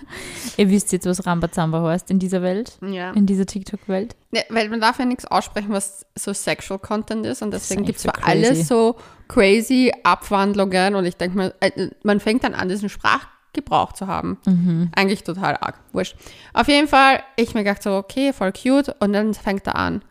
[0.58, 3.12] Ihr wisst jetzt, was Rambazamba heißt in dieser Welt, ja.
[3.12, 4.15] in dieser TikTok-Welt.
[4.32, 4.41] ja.
[4.50, 7.41] Weil man darf ja nichts aussprechen, was so Sexual Content ist.
[7.41, 8.96] Und deswegen gibt es so für alles so
[9.28, 10.96] crazy Abwandlungen.
[10.96, 14.38] Und ich denke mal, äh, man fängt dann an, diesen Sprachgebrauch zu haben.
[14.46, 14.91] Mhm.
[14.96, 15.80] Eigentlich total arg.
[15.91, 16.15] Wurscht.
[16.54, 18.96] Auf jeden Fall, ich mir gedacht so, okay, voll cute.
[19.00, 20.02] Und dann fängt er an.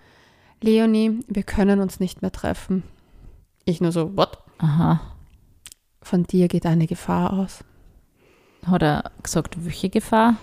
[0.61, 2.85] Leonie, wir können uns nicht mehr treffen.
[3.65, 4.39] Ich nur so, what?
[4.59, 5.01] Aha.
[6.03, 7.65] Von dir geht eine Gefahr aus.
[8.67, 10.37] Hat er gesagt, welche Gefahr?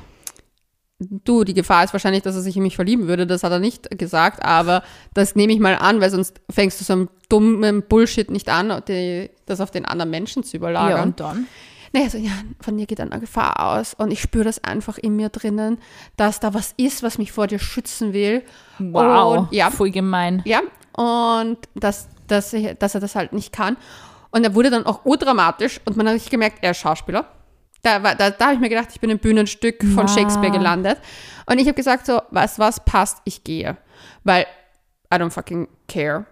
[1.00, 3.26] Du, die Gefahr ist wahrscheinlich, dass er sich in mich verlieben würde.
[3.26, 4.84] Das hat er nicht gesagt, aber
[5.16, 8.84] das nehme ich mal an, weil sonst fängst du so einem dummen Bullshit nicht an,
[8.88, 10.98] die, das auf den anderen Menschen zu überlagern.
[10.98, 11.48] Ja, und dann?
[11.94, 15.16] naja, so, ja, von dir geht eine Gefahr aus und ich spüre das einfach in
[15.16, 15.80] mir drinnen,
[16.18, 18.44] dass da was ist, was mich vor dir schützen will.
[18.80, 19.38] Wow.
[19.38, 20.42] Und, ja, Voll gemein.
[20.46, 20.62] ja,
[20.94, 23.78] und dass, dass, ich, dass er das halt nicht kann.
[24.30, 27.26] Und er wurde dann auch urdramatisch und man hat richtig gemerkt, er ist Schauspieler.
[27.84, 30.14] Da, war- da, da habe ich mir gedacht, ich bin ein Bühnenstück von Wow.
[30.14, 31.00] Shakespeare gelandet.
[31.48, 33.78] Und ich habe gesagt so, was, was passt, ich gehe.
[34.24, 34.46] Weil
[35.14, 36.26] I don't fucking care.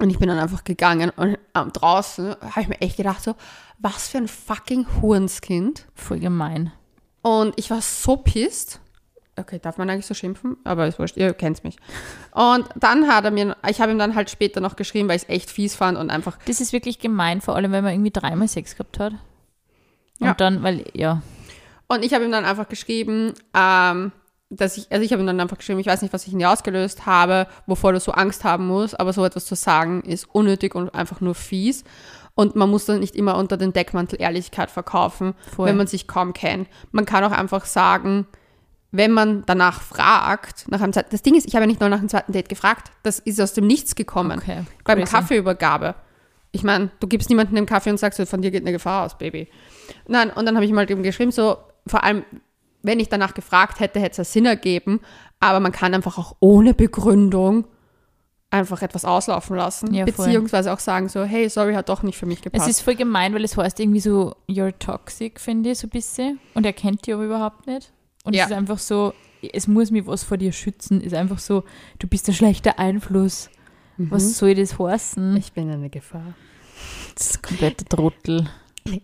[0.00, 3.34] Und ich bin dann einfach gegangen und ähm, draußen habe ich mir echt gedacht so,
[3.78, 5.86] was für ein fucking Hurenskind.
[5.94, 6.72] Voll gemein.
[7.20, 8.80] Und ich war so pissed.
[9.38, 10.56] Okay, darf man eigentlich so schimpfen?
[10.64, 11.76] Aber ist wurscht, ihr kennt mich.
[12.32, 15.22] Und dann hat er mir, ich habe ihm dann halt später noch geschrieben, weil ich
[15.24, 18.10] es echt fies fand und einfach, Das ist wirklich gemein, vor allem wenn man irgendwie
[18.10, 19.12] dreimal Sex gehabt hat.
[20.20, 20.34] Und Ja.
[20.34, 21.22] dann, weil, ja,
[21.88, 24.12] und ich habe ihm dann einfach geschrieben, ähm,
[24.48, 26.38] dass ich, also ich habe ihm dann einfach geschrieben, ich weiß nicht, was ich in
[26.38, 30.26] dir ausgelöst habe, wovor du so Angst haben musst, aber so etwas zu sagen ist
[30.34, 31.84] unnötig und einfach nur fies.
[32.34, 35.68] Und man muss dann nicht immer unter den Deckmantel Ehrlichkeit verkaufen, Voll.
[35.68, 36.66] wenn man sich kaum kennt.
[36.92, 38.26] Man kann auch einfach sagen,
[38.90, 41.88] wenn man danach fragt, nach einem zweiten, das Ding ist, ich habe ja nicht nur
[41.90, 44.38] nach einem zweiten Date gefragt, das ist aus dem Nichts gekommen.
[44.38, 44.64] okay.
[44.84, 45.04] Beim.
[45.04, 45.94] Kaffeeübergabe.
[46.52, 49.06] Ich meine, du gibst niemandem den Kaffee und sagst, so, von dir geht eine Gefahr
[49.06, 49.48] aus, Baby.
[50.06, 52.24] Nein, und dann habe ich mal eben geschrieben, so, vor allem,
[52.82, 55.00] wenn ich danach gefragt hätte, hätte es Sinn ergeben,
[55.40, 57.64] aber man kann einfach auch ohne Begründung
[58.50, 62.26] einfach etwas auslaufen lassen, Ja, beziehungsweise auch sagen so, hey, sorry, hat doch nicht für
[62.26, 62.68] mich Es gepasst.
[62.68, 66.38] ist voll gemein, weil es heißt irgendwie so, you're toxic, finde ich, so ein bisschen.
[66.54, 67.90] Und er kennt dich aber überhaupt nicht.
[68.24, 68.44] Und Ja.
[68.44, 69.14] es ist einfach so,
[69.54, 71.00] es muss mich was vor dir schützen.
[71.00, 71.64] Ist einfach so,
[71.98, 73.48] du bist ein schlechter Einfluss.
[73.98, 75.36] Was soll das heißen?
[75.36, 76.34] ich bin eine Gefahr.
[77.14, 78.48] Das ist komplette Trottel.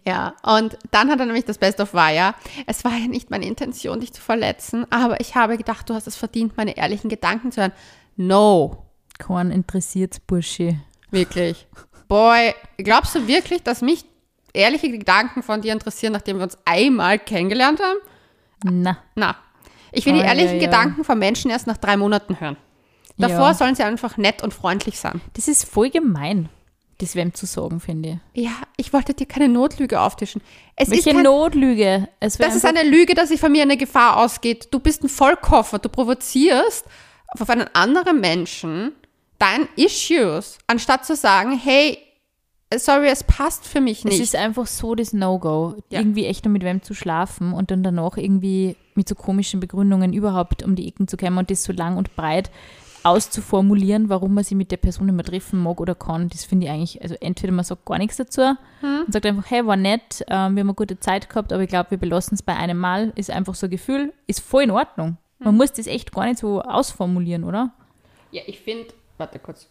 [0.05, 2.35] Ja, und dann hat er nämlich das Best of war ja,
[2.67, 6.09] es war ja nicht meine Intention, dich zu verletzen, aber ich habe gedacht, du hast
[6.09, 7.73] es verdient, meine ehrlichen Gedanken zu hören.
[8.17, 8.87] No,
[9.19, 10.81] Kein interessiert Bursche.
[11.11, 11.67] Wirklich.
[12.09, 14.05] Boy, glaubst du wirklich, dass mich
[14.53, 17.99] ehrliche Gedanken von dir interessieren, nachdem wir uns einmal kennengelernt haben?
[18.65, 19.37] Na, Na.
[19.93, 20.65] Ich will die Ei, ehrlichen ei, ei.
[20.67, 22.57] Gedanken von Menschen erst nach drei Monaten hören.
[23.19, 23.55] Davor Ja.
[23.55, 25.21] sollen sie einfach nett und freundlich sein.
[25.35, 26.49] das ist voll gemein,
[26.99, 28.45] das wem zu sagen, finde ich.
[28.45, 30.41] Ja, ich wollte dir keine Notlüge auftischen.
[30.77, 32.09] Es Welche ist kein, Notlüge?
[32.21, 34.69] Es das ist eine Lüge, dass sich von mir eine Gefahr ausgeht.
[34.71, 35.79] Du bist ein Vollkoffer.
[35.79, 36.85] Du provozierst
[37.29, 38.93] auf einen anderen Menschen
[39.39, 41.99] dein Issues, anstatt zu sagen, hey,
[42.77, 44.21] sorry, es passt für mich Es nicht.
[44.21, 46.01] ist einfach so das No-Go, Ja.
[46.01, 50.13] irgendwie echt nur mit wem zu schlafen und dann danach irgendwie mit so komischen Begründungen
[50.13, 52.51] überhaupt um die Ecken zu kommen und das so lang und breit
[53.09, 56.29] auszuformulieren, warum man sich mit der Person mehr treffen mag oder kann.
[56.29, 58.43] Das finde ich eigentlich, also entweder man sagt gar nichts dazu
[58.83, 61.69] und sagt einfach, hey, war nett, ähm, wir haben eine gute Zeit gehabt, aber ich
[61.69, 63.13] glaube, wir belassen es bei einem Mal.
[63.17, 65.17] Ist einfach so ein Gefühl, ist voll in Ordnung.
[65.41, 67.73] Man muss das echt gar nicht so ausformulieren, oder?
[68.33, 69.69] Ja, ich finde, warte kurz.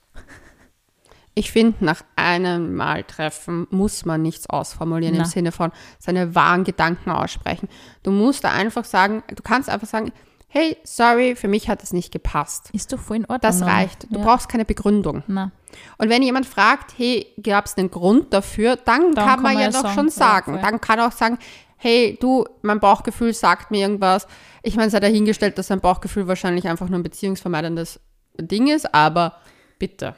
[1.37, 5.23] Ich finde, nach einem Mal treffen muss man nichts ausformulieren Na.
[5.23, 7.69] im Sinne von seine wahren Gedanken aussprechen.
[8.01, 10.11] Du musst da einfach sagen, du kannst einfach sagen,
[10.47, 12.69] hey, sorry, für mich hat es nicht gepasst.
[12.73, 13.39] Ist doch voll in Ordnung.
[13.41, 13.69] Das dann.
[13.69, 14.07] reicht.
[14.11, 14.25] Du ja.
[14.25, 15.23] brauchst keine Begründung.
[15.27, 15.51] Na,
[15.97, 19.61] Und wenn jemand fragt, hey, gab es einen Grund dafür, dann, kann, kann man, man
[19.61, 20.53] ja ja doch schon ja, sagen.
[20.53, 20.61] voll.
[20.61, 21.37] dann kann auch sagen,
[21.77, 24.27] hey, du, mein Bauchgefühl sagt mir irgendwas.
[24.63, 27.99] Ich meine, sei dahingestellt, dass ein Bauchgefühl wahrscheinlich einfach nur ein beziehungsvermeidendes
[28.39, 29.37] Ding ist, aber
[29.79, 30.15] bitte.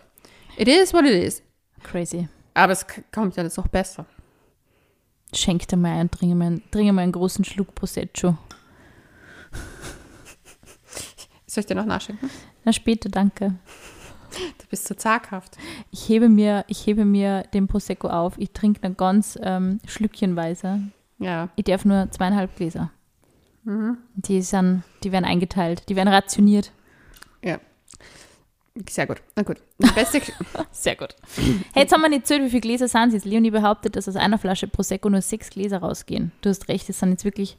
[0.58, 1.42] It is what it is.
[1.84, 2.28] crazy.
[2.54, 4.06] Aber es kommt ja jetzt noch besser.
[5.34, 8.36] Schenk dir mal ein, trinke mal, trinke mal einen großen Schluck Prosecco.
[11.50, 12.30] Soll ich dir noch nachschenken?
[12.64, 13.56] Na, später, danke.
[14.60, 15.58] Du bist so zaghaft.
[15.90, 18.38] Ich hebe mir, ich hebe mir den Prosecco auf.
[18.38, 20.82] Ich trinke dann ganz ähm, schlückchenweise.
[21.18, 21.50] Ja.
[21.56, 22.92] Ich darf nur zweieinhalb Gläser.
[23.64, 23.98] Mhm.
[24.14, 26.72] Die, sind, die werden eingeteilt, die werden rationiert.
[27.44, 27.60] Ja.
[28.88, 29.24] Sehr gut.
[29.36, 29.58] Na gut.
[29.80, 30.22] Die beste,
[30.72, 31.16] Sehr gut.
[31.74, 33.26] Hey, jetzt haben wir nicht erzählt, wie viele Gläser sind es jetzt.
[33.26, 36.32] Leonie behauptet, dass aus einer Flasche Prosecco nur sechs Gläser rausgehen.
[36.42, 37.58] Du hast recht, es sind jetzt wirklich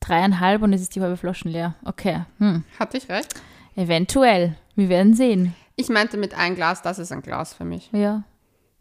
[0.00, 1.74] dreieinhalb und es ist die halbe Flaschen leer.
[1.84, 2.64] Okay, hm.
[2.78, 3.34] hatte ich recht?
[3.76, 4.56] eventuell.
[4.74, 5.54] Wir werden sehen.
[5.76, 7.90] Ich meinte mit ein Glas, das ist ein Glas für mich.
[7.92, 8.24] Ja,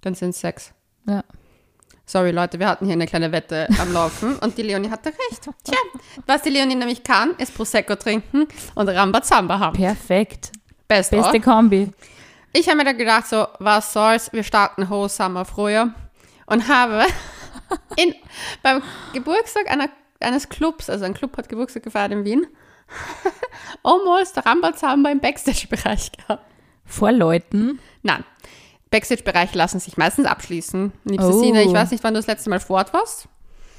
[0.01, 0.73] Dann sind es sechs.
[1.07, 1.23] ja.
[2.05, 5.47] Sorry Leute, wir hatten hier eine kleine Wette am Laufen und die Leonie hatte recht.
[5.63, 5.77] Tja,
[6.25, 9.77] was die Leonie nämlich kann, ist Prosecco trinken und Rambazamba haben.
[9.77, 10.51] Perfekt.
[10.87, 11.43] Best Beste of.
[11.43, 11.91] Kombi.
[12.51, 15.93] Ich habe mir da gedacht, so, was soll's, wir starten Whole Summer früher
[16.47, 17.05] und habe
[17.95, 18.15] in,
[18.63, 18.81] beim
[19.13, 22.47] Geburtstag einer, eines Clubs, also ein Club hat Geburtstag gefeiert in Wien,
[23.83, 26.43] almost Rambazamba im Backstage-Bereich gehabt.
[26.85, 27.79] Vor Leuten.
[28.01, 28.23] Nein,
[28.89, 30.91] Backstage-Bereiche lassen sich meistens abschließen.
[31.05, 31.39] Liebste Oh.
[31.39, 33.27] Sina, ich weiß nicht, wann du das letzte Mal fort warst.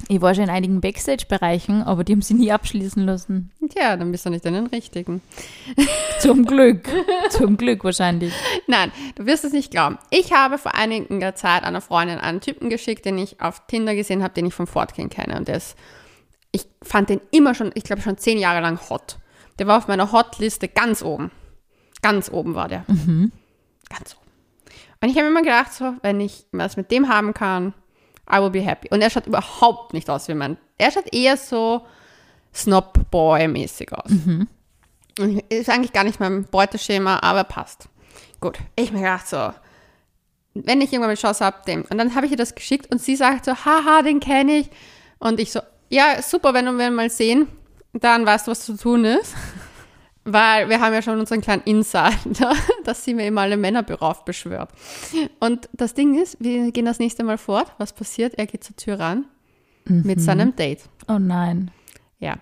[0.08, 3.50] Ich war schon in einigen Backstage-Bereichen, aber die haben sie nie abschließen lassen.
[3.68, 5.20] Tja, dann bist du nicht in den richtigen.
[6.20, 6.88] Zum Glück.
[7.28, 8.32] Zum Glück wahrscheinlich.
[8.66, 9.98] Nein, du wirst es nicht glauben.
[10.08, 14.22] Ich habe vor einiger Zeit einer Freundin einen Typen geschickt, den ich auf Tinder gesehen
[14.22, 15.36] habe, den ich vom Fortgehen kenne.
[15.36, 15.76] Und der ist,
[16.52, 19.18] ich fand den immer schon, ich glaube schon zehn Jahre lang hot.
[19.58, 21.30] Der war auf meiner Hotliste ganz oben.
[22.02, 22.84] Ganz oben war der.
[22.86, 24.30] Ganz oben.
[25.02, 27.74] Und ich habe immer gedacht, so, wenn ich was mit dem haben kann,
[28.30, 28.88] I will be happy.
[28.90, 30.56] Und er schaut überhaupt nicht aus wie mein.
[30.78, 31.86] Er schaut eher so
[32.54, 34.10] Snob-Boy-mäßig aus.
[35.18, 37.88] Und ist eigentlich gar nicht mein Beuteschema, aber passt.
[38.40, 39.52] Gut, ich mir gedacht so,
[40.54, 41.82] wenn ich irgendwann mit Chance habe, den.
[41.82, 44.70] Und dann habe ich ihr das geschickt und sie sagt so, haha, den kenne ich.
[45.18, 45.60] Und ich so,
[45.90, 47.48] ja, super, wenn wir mal sehen,
[47.92, 49.34] dann weißt du, was zu tun ist.
[50.24, 54.70] Weil wir haben ja schon unseren kleinen Insider, dass sie mir immer alle Männerbüro aufbeschwört.
[55.40, 57.72] Und das Ding ist, wir gehen das nächste Mal fort.
[57.78, 58.34] Was passiert?
[58.34, 59.24] Er geht zur Tür ran
[59.86, 60.82] mit seinem Date.
[61.08, 61.70] Oh nein.
[62.18, 62.36] Ja.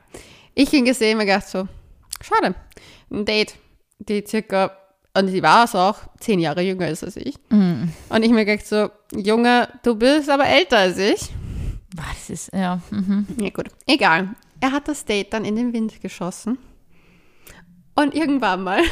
[0.55, 1.69] Ich ihn gesehen und mir gedacht so,
[2.21, 2.55] schade.
[3.11, 3.55] Ein Date,
[4.01, 4.73] die circa,
[5.17, 7.37] und die war es auch, zehn Jahre jünger ist als ich.
[7.49, 7.93] Mhm.
[8.09, 11.31] Und ich mir gedacht so, Junge, du bist aber älter als ich.
[11.95, 12.81] Boah, das ist, ja.
[12.91, 13.27] Mhm.
[13.41, 14.35] Ja gut, egal.
[14.61, 16.59] Er hat das Date dann in den Wind geschossen.
[17.95, 18.83] Und irgendwann mal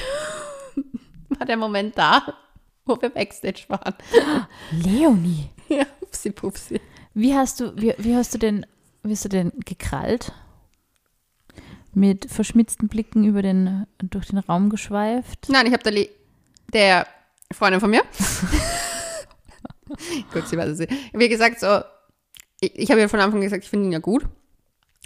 [1.28, 2.34] war der Moment da,
[2.84, 3.94] wo wir Backstage waren.
[4.72, 5.50] Leonie.
[5.68, 6.80] Ja, upsi pupsi.
[7.14, 8.66] Wie hast du, wie, wie hast du denn,
[9.02, 10.32] wie hast du denn gekrallt?
[11.92, 15.48] Mit verschmitzten Blicken über den, durch den Raum geschweift?
[15.48, 16.08] Nein, ich habe der, Le
[16.72, 17.06] der
[17.52, 18.02] Freundin von mir.
[20.32, 20.92] gut, sie weiß es nicht.
[21.12, 21.80] Wie gesagt, so,
[22.60, 24.26] ich, ich habe ja von Anfang gesagt, ich finde ihn ja gut.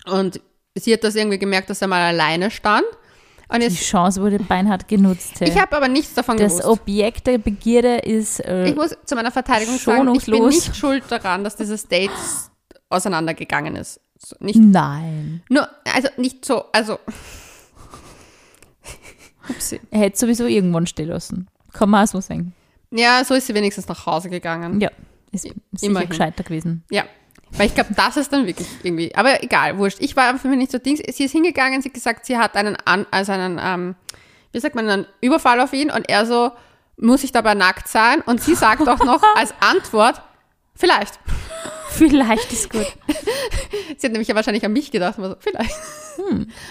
[0.06, 0.40] Und
[0.74, 2.84] sie hat das irgendwie gemerkt, dass er mal alleine stand.
[3.48, 5.40] Und Die jetzt, Chance wurde beinhart genutzt.
[5.40, 5.48] Hey.
[5.48, 6.68] ich habe aber nichts davon das gewusst.
[6.68, 11.02] Objekt der Begierde ist äh, Ich muss zu meiner Verteidigung sagen, ich bin nicht schuld
[11.08, 12.12] daran, dass dieses Date
[12.88, 14.00] auseinandergegangen ist.
[14.18, 15.42] So, nicht Nein.
[15.48, 16.98] nur, also nicht so, also.
[19.90, 21.48] Er hätte sowieso irgendwann stehen lassen.
[21.72, 22.54] Kann man auch so sagen.
[22.92, 24.80] Ja, so ist sie wenigstens nach Hause gegangen.
[24.80, 24.90] Ja,
[25.32, 26.08] ist sicher Immerhin.
[26.08, 26.84] gescheiter gewesen.
[26.90, 27.04] Ja.
[27.52, 29.14] Weil ich glaube, das ist dann wirklich irgendwie.
[29.14, 29.98] Aber egal, wurscht.
[30.00, 31.00] Ich war für mich nicht so Dings.
[31.14, 33.94] Sie ist hingegangen, sie hat gesagt, sie hat einen, An also einen, ähm,
[34.52, 36.52] wie sagt man, einen Überfall auf ihn und er so,
[36.96, 38.20] muss ich dabei nackt sein?
[38.22, 40.22] Und sie sagt auch noch als Antwort,
[40.74, 41.18] vielleicht.
[41.90, 42.86] Vielleicht ist gut.
[43.96, 45.74] Sie hat nämlich ja wahrscheinlich an mich gedacht, und war so, vielleicht.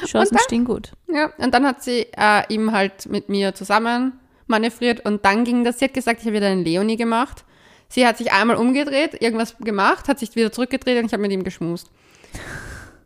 [0.06, 0.92] Chancen dann- stehen gut.
[1.08, 4.14] Ja, und dann hat sie äh, ihm halt mit mir zusammen
[4.48, 7.44] manövriert und dann ging das, sie hat gesagt, ich habe wieder einen Leonie gemacht.
[7.90, 11.32] Sie hat sich einmal umgedreht, irgendwas gemacht, hat sich wieder zurückgedreht und ich habe mit
[11.32, 11.90] ihm geschmust.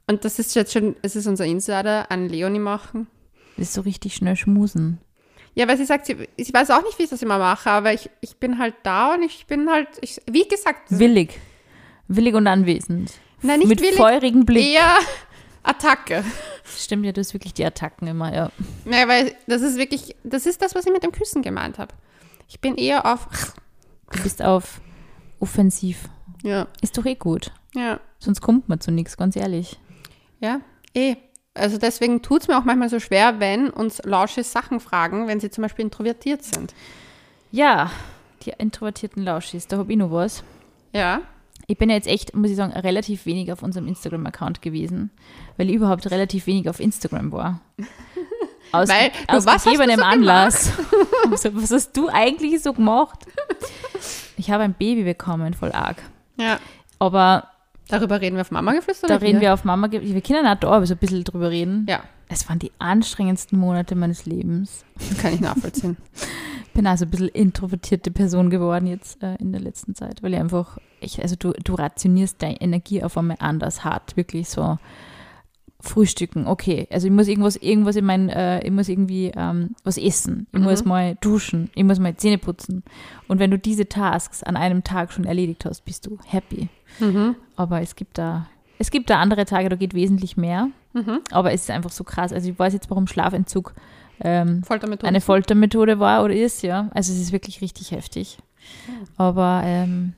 [0.07, 3.07] Und das ist jetzt schon, es ist unser Insider, einen Leonie machen.
[3.55, 4.99] Ist so richtig schnell schmusen.
[5.55, 7.93] Ja, weil sie sagt, sie, sie weiß auch nicht, wie ich das immer mache, aber
[7.93, 11.39] ich, ich bin halt da und ich bin halt, ich, wie gesagt, Willig.
[12.07, 13.13] Willig und anwesend.
[13.41, 14.65] Nein, nicht Mit willig, feurigem Blick.
[14.73, 14.97] eher
[15.63, 16.23] Attacke.
[16.77, 18.51] Stimmt ja, das ist wirklich die Attacken immer, ja.
[18.83, 21.93] Naja, weil das ist wirklich, das ist das, was ich mit dem Küssen gemeint habe.
[22.49, 23.27] Ich bin eher auf,
[24.13, 24.81] Du bist auf
[25.39, 26.09] offensiv.
[26.43, 27.51] ja, Ist doch eh gut.
[27.75, 29.79] ja, Sonst kommt man zu nichts, ganz ehrlich.
[30.39, 30.61] ja,
[30.93, 31.15] eh.
[31.55, 35.39] Also deswegen tut es mir auch manchmal so schwer, wenn uns Lausche Sachen fragen, wenn
[35.39, 36.73] sie zum Beispiel introvertiert sind.
[37.51, 37.91] Ja,
[38.41, 40.43] die introvertierten Lauschis, da habe ich noch was.
[40.93, 41.21] Ja,
[41.67, 45.11] Ich bin ja jetzt echt, muss ich sagen, relativ wenig auf unserem Instagram-Account gewesen,
[45.57, 47.61] weil ich überhaupt relativ wenig auf Instagram war.
[48.73, 50.71] Aus, Weil, du, aus was gegebenem so Anlass.
[51.29, 53.19] was, was hast du eigentlich so gemacht?
[54.37, 55.97] Ich habe ein Baby bekommen, voll arg.
[56.37, 56.59] ja.
[56.99, 57.47] Aber
[57.89, 59.09] Darüber reden wir auf Mama geflüstert?
[59.09, 59.41] da reden hier?
[59.49, 61.85] wir auf Mama, ge- wir können auch da so ein bisschen drüber reden.
[61.89, 64.85] Ja, Es waren die anstrengendsten Monate meines Lebens.
[65.21, 65.97] kann ich nachvollziehen.
[66.65, 70.33] Ich bin also ein bisschen introvertierte Person geworden jetzt äh, in der letzten Zeit, weil
[70.33, 74.79] ich einfach, ich, also du, du rationierst deine Energie auf einmal anders hart, wirklich so
[75.85, 79.97] frühstücken, okay, also ich muss irgendwas, irgendwas in mein, äh, ich muss irgendwie ähm, was
[79.97, 80.65] essen, ich Mhm.
[80.65, 82.83] muss mal duschen, ich muss mal Zähne putzen
[83.27, 86.69] und wenn du diese Tasks an einem Tag schon erledigt hast, bist du happy.
[86.99, 87.35] mhm.
[87.57, 88.47] Aber es gibt da,
[88.79, 91.19] es gibt da andere Tage, da geht wesentlich mehr, Mhm.
[91.31, 93.73] aber es ist einfach so krass, also ich weiß jetzt, warum Schlafentzug
[94.21, 95.07] ähm, Foltermethode.
[95.07, 96.89] eine Foltermethode war oder ist, ja.
[96.93, 98.37] Also es ist wirklich richtig heftig.
[99.17, 100.13] Aber ähm,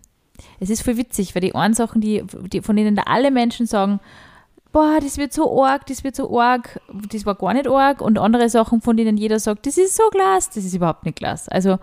[0.59, 3.65] es ist voll witzig, weil die einen Sachen, die, die, von denen da alle Menschen
[3.65, 3.99] sagen,
[4.75, 8.01] boah, das wird so arg, das wird so arg, das war gar nicht arg.
[8.01, 11.17] Und andere Sachen, von denen jeder sagt, das ist so Glas, das ist überhaupt nicht
[11.17, 11.47] Glas.
[11.47, 11.79] Also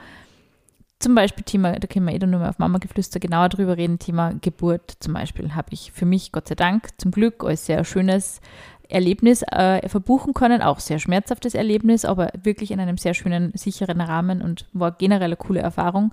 [0.98, 3.78] zum Beispiel Thema, da können wir eh dann nur mal auf Mama geflüster genauer drüber
[3.78, 7.64] reden, Thema Geburt zum Beispiel, habe ich für mich, Gott sei Dank, zum Glück als
[7.64, 8.42] sehr schönes
[8.90, 14.02] Erlebnis äh, verbuchen können, auch sehr schmerzhaftes Erlebnis, aber wirklich in einem sehr schönen, sicheren
[14.02, 16.12] Rahmen und war generell eine coole Erfahrung.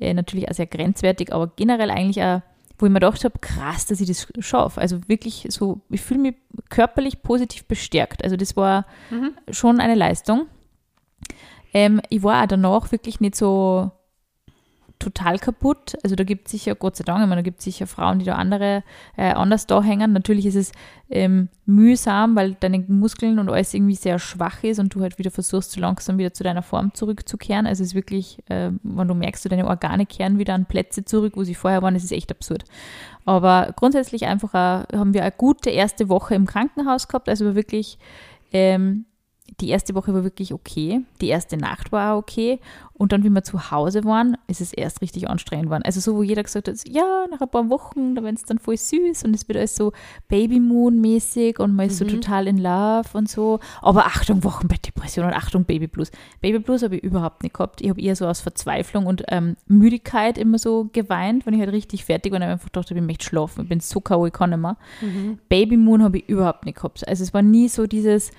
[0.00, 2.40] Äh, natürlich auch sehr grenzwertig, aber generell eigentlich auch,
[2.78, 4.80] wo ich mir gedacht habe, krass, dass ich das schaffe.
[4.80, 6.34] Also wirklich so, ich fühle mich
[6.70, 8.24] körperlich positiv bestärkt.
[8.24, 9.32] Also das war Mhm.
[9.50, 10.46] schon eine Leistung.
[11.72, 13.90] Ähm, ich war auch danach wirklich nicht so
[15.04, 15.94] total kaputt.
[16.02, 18.18] Also da gibt es sicher, Gott sei Dank, ich meine, da gibt es sicher Frauen,
[18.18, 18.82] die da andere
[19.16, 20.12] äh, anders da hängen.
[20.12, 20.72] Natürlich ist es
[21.10, 25.30] ähm, mühsam, weil deine Muskeln und alles irgendwie sehr schwach ist und du halt wieder
[25.30, 27.66] versuchst, so langsam wieder zu deiner Form zurückzukehren.
[27.66, 31.04] Also es ist wirklich, äh, wenn du merkst, du deine Organe kehren wieder an Plätze
[31.04, 32.64] zurück, wo sie vorher waren, das ist echt absurd.
[33.24, 37.98] Aber grundsätzlich einfach auch, haben wir eine gute erste Woche im Krankenhaus gehabt, also wirklich
[38.52, 39.04] ähm,
[39.60, 41.02] die erste Woche war wirklich okay.
[41.20, 42.60] Die erste Nacht war auch okay.
[42.94, 45.82] Und dann, wie wir zu Hause waren, ist es erst richtig anstrengend geworden.
[45.84, 48.58] Also so, wo jeder gesagt hat, ja, nach ein paar Wochen, da wird es dann
[48.58, 49.92] voll süß und es wird alles so
[50.28, 52.08] Baby Moon mäßig und man ist so Mhm.
[52.08, 53.60] total in Love und so.
[53.82, 56.10] Aber Achtung, Wochenbettdepression und Achtung, Baby Blues.
[56.40, 57.80] Baby Blues habe ich überhaupt nicht gehabt.
[57.82, 61.72] Ich habe eher so aus Verzweiflung und ähm, Müdigkeit immer so geweint, wenn ich halt
[61.72, 63.62] richtig fertig war und einfach dachte, ich möchte schlafen.
[63.64, 64.76] Ich bin so K.O., ich kann nicht mehr.
[65.02, 65.38] Mhm.
[65.48, 67.06] Baby Moon habe ich überhaupt nicht gehabt.
[67.06, 68.30] Also es war nie so dieses,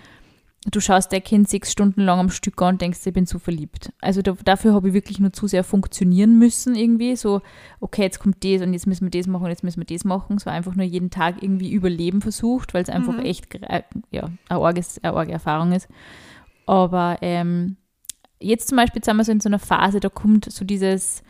[0.65, 3.39] du schaust dein Kind sechs Stunden lang am Stück an und denkst, ich bin so
[3.39, 3.93] verliebt.
[4.01, 7.15] Also da, dafür habe ich wirklich nur zu sehr funktionieren müssen irgendwie.
[7.15, 7.41] So,
[7.79, 10.05] okay, jetzt kommt das und jetzt müssen wir das machen und jetzt müssen wir das
[10.05, 10.37] machen.
[10.39, 13.25] So einfach nur jeden Tag irgendwie überleben versucht, weil es einfach Mhm.
[13.25, 15.87] echt äh, ja, eine, arges, eine arge Erfahrung ist.
[16.65, 17.77] Aber ähm,
[18.39, 21.23] jetzt zum Beispiel sind wir so in so einer Phase, da kommt so dieses,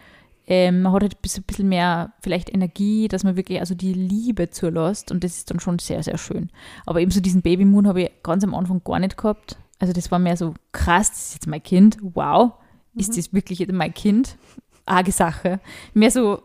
[0.47, 4.49] ähm, man hat halt ein bisschen, mehr vielleicht Energie, dass man wirklich also die Liebe
[4.49, 6.49] zulässt und das ist dann schon sehr, sehr schön.
[6.85, 9.57] Aber eben so diesen Baby Moon habe ich ganz am Anfang gar nicht gehabt.
[9.79, 12.53] Also das war mehr so krass, das ist jetzt mein Kind, wow,
[12.95, 14.37] ist das wirklich jetzt mein Kind?
[14.85, 15.59] Arge Sache.
[15.93, 16.41] Mehr so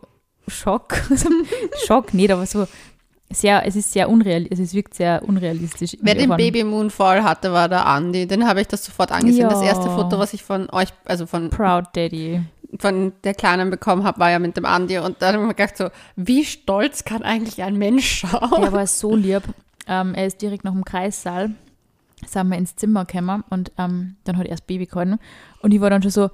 [0.47, 1.29] Schock, Also
[1.85, 2.65] Schock nicht, aber so
[3.29, 5.95] sehr, es ist sehr unrealistisch, es wirkt sehr unrealistisch.
[6.01, 8.27] Wer den Baby Moon voll hatte, war der Andi.
[8.27, 9.47] Den habe ich das sofort angesehen.
[9.47, 9.67] Das Ja.
[9.67, 12.41] erste Foto, was ich von euch, also von, Proud Daddy.
[12.79, 14.97] Von der Kleinen bekommen habe, war ja mit dem Andi.
[14.99, 18.61] Und da habe ich mir gedacht so, wie stolz kann eigentlich ein Mensch schauen?
[18.61, 19.43] Der war so lieb.
[19.87, 21.51] Ähm, er ist direkt nach dem Kreissaal,
[22.25, 25.19] sind wir ins Zimmer gekommen und ähm, dann hat er das Baby gehalten.
[25.61, 26.29] Und ich war dann schon so,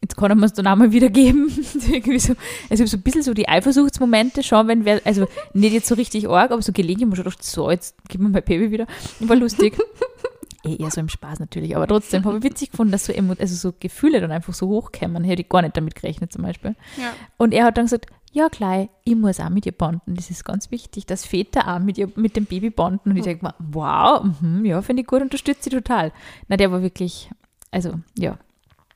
[0.00, 1.50] jetzt kann er mir es dann auch mal wieder geben.
[1.88, 2.34] Irgendwie so,
[2.70, 6.28] also so ein bisschen so die Eifersuchtsmomente schon, wenn wer, also nicht jetzt so richtig
[6.28, 8.86] arg, aber so gelegentlich mir schon gedacht, so, jetzt gib mir mein Baby wieder.
[9.20, 9.76] War lustig.
[10.64, 13.54] Eh, eher so im Spaß natürlich, aber trotzdem habe ich witzig gefunden, dass so, also
[13.54, 15.24] so Gefühle dann einfach so hochkämen.
[15.24, 16.74] Hätte ich gar nicht damit gerechnet zum Beispiel.
[16.96, 17.12] Ja.
[17.36, 20.14] Und er hat dann gesagt, ja klar, ich muss auch mit ihr bonden.
[20.14, 23.10] Das ist ganz wichtig, dass Väter auch mit, ihr, mit dem Baby bonden.
[23.10, 26.12] Und ich denke mir, wow, mhm, ja, finde ich gut, unterstütze ich total.
[26.48, 27.30] Na, der war wirklich,
[27.70, 28.38] also ja,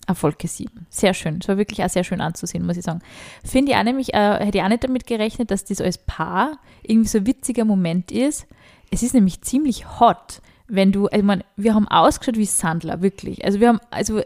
[0.08, 0.86] Erfolg sieben.
[0.88, 1.38] Sehr schön.
[1.40, 3.00] Es war wirklich auch sehr schön anzusehen, muss ich sagen.
[3.44, 6.58] Finde ich auch nämlich, äh, hätte ich auch nicht damit gerechnet, dass das als Paar
[6.82, 8.46] irgendwie so ein witziger Moment ist.
[8.90, 13.44] Es ist nämlich ziemlich hot, wenn du, ich meine, wir haben ausgeschaut wie Sandler, wirklich.
[13.44, 14.20] Also wir haben, also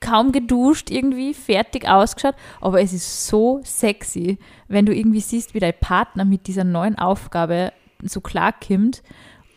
[0.00, 4.38] kaum geduscht, irgendwie fertig ausgeschaut, aber es ist so sexy,
[4.68, 7.72] wenn du irgendwie siehst, wie dein Partner mit dieser neuen Aufgabe
[8.02, 9.02] so klarkommt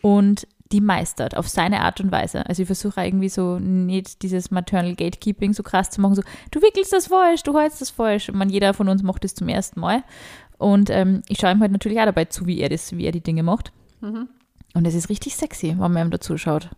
[0.02, 2.44] und die meistert auf seine Art und Weise.
[2.46, 6.60] Also ich versuche irgendwie so nicht dieses Maternal Gatekeeping so krass zu machen, so du
[6.60, 8.32] wickelst das falsch, du holst das falsch.
[8.32, 10.02] Man, jeder von uns macht das zum ersten Mal.
[10.58, 13.12] Und ähm, ich schaue ihm halt natürlich auch dabei zu, wie er das, wie er
[13.12, 13.72] die Dinge macht.
[14.00, 14.28] Mhm.
[14.76, 16.68] Und es ist richtig sexy, wenn man ihm dazu schaut.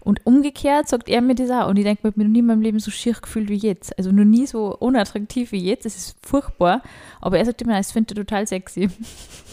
[0.00, 1.68] Und umgekehrt sagt er mir das auch.
[1.68, 3.56] Und ich denke, ich habe mich noch nie in meinem Leben so schier gefühlt wie
[3.58, 3.96] jetzt.
[3.98, 5.84] Also noch nie so unattraktiv wie jetzt.
[5.84, 6.80] Es ist furchtbar.
[7.20, 8.88] Aber er sagt immer, das findet er total sexy.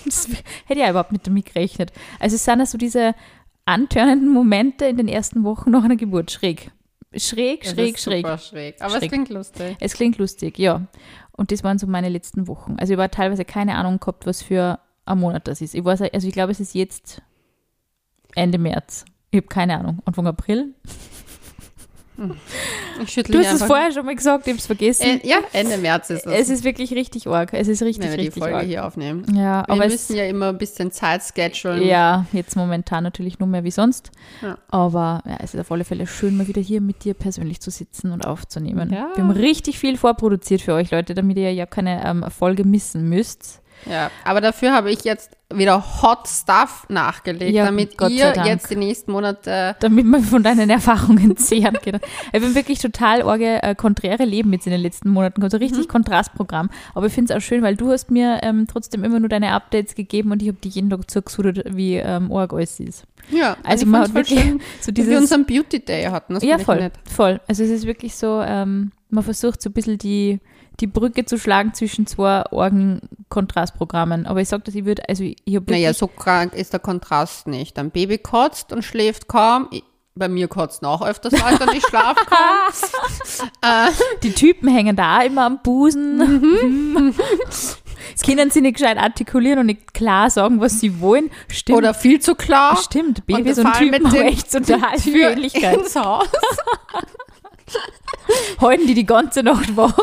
[0.06, 0.28] Das
[0.66, 1.92] hätte ich auch überhaupt nicht damit gerechnet.
[2.20, 3.16] Also es sind ja so diese
[3.66, 6.32] antörnenden Momente in den ersten Wochen nach einer Geburt.
[6.32, 6.72] Schräg.
[7.16, 8.26] Schräg, Es schräg, schräg.
[8.26, 8.76] Super schräg.
[8.82, 9.04] Aber Schräg.
[9.04, 9.78] es klingt lustig.
[9.80, 10.88] Es klingt lustig, ja.
[11.34, 12.76] Und das waren so meine letzten Wochen.
[12.80, 15.76] Also ich war teilweise keine Ahnung gehabt, was für ein Monat das ist.
[15.76, 17.22] Ich weiß, also ich glaube, es ist jetzt
[18.36, 19.06] Ende März.
[19.32, 20.00] Ich habe keine Ahnung.
[20.06, 20.74] Anfang April.
[23.02, 25.04] Ich schüttle Du hast es vorher schon mal gesagt, ich habe es vergessen.
[25.24, 27.54] Äh, ja, Ende März ist es, es ist wirklich richtig arg.
[27.54, 28.66] Es ist richtig, wenn wir die richtig Folge arg.
[28.68, 29.26] hier aufnehmen.
[29.36, 31.24] Ja, Wir aber müssen ja immer ein bisschen Zeit
[31.56, 31.88] schedulen.
[31.88, 34.12] ja, jetzt momentan natürlich nur mehr wie sonst.
[34.44, 34.60] Ja.
[34.68, 37.72] Aber ja, es ist auf alle Fälle schön, mal wieder hier mit dir persönlich zu
[37.72, 38.94] sitzen und aufzunehmen.
[38.94, 39.10] Ja.
[39.16, 43.10] Wir haben richtig viel vorproduziert für euch, Leute, damit ihr ja keine ähm, Folge missen
[43.10, 43.63] müsst.
[43.90, 48.70] Ja, aber dafür habe ich jetzt wieder Hot Stuff nachgelegt, Ja, damit Gott ihr jetzt
[48.70, 52.00] die nächsten Monate damit man von deinen Erfahrungen zehren kann.
[52.32, 55.88] Ich bin wirklich total orge, äh, konträre Leben jetzt in den letzten Monaten so richtig
[55.88, 56.70] Kontrastprogramm.
[56.96, 59.52] Aber ich finde es auch schön, weil du hast mir ähm, trotzdem immer nur deine
[59.52, 63.04] Updates gegeben und ich habe die jeden Tag zugesudert, wie ähm, arg alles ist.
[63.30, 65.22] Ja, Also ich man hat wirklich schön, so wie wir dieses...
[65.22, 66.34] unseren Beauty Day hatten.
[66.34, 67.40] Das Ja, voll, voll.
[67.48, 70.40] Also es ist wirklich so, ähm, man versucht so ein bisschen die,
[70.80, 74.26] die Brücke zu schlagen zwischen zwei Orgen-Kontrastprogrammen.
[74.26, 77.48] Aber ich sage das, ich würde, also ich habe Naja, so krank ist der Kontrast
[77.48, 77.78] nicht.
[77.80, 79.68] Ein Baby kotzt und schläft kaum.
[79.72, 79.84] Ich,
[80.16, 83.48] bei mir kotzen auch öfters Leute und ich schlafe kaum.
[83.62, 83.92] äh,
[84.24, 86.18] Die Typen hängen da immer am Busen.
[86.18, 87.16] Mhm.
[88.26, 91.32] Können sie nicht gescheit artikulieren und nicht klar sagen, was sie wollen.
[91.48, 91.78] Stimmt.
[91.78, 92.78] oder viel zu klar.
[92.78, 95.78] Stimmt, Babys und, fallen Typen mit haben echt total Ähnlichkeit.
[95.80, 96.28] ins Haus.
[98.88, 99.98] Die die ganze Nacht wach.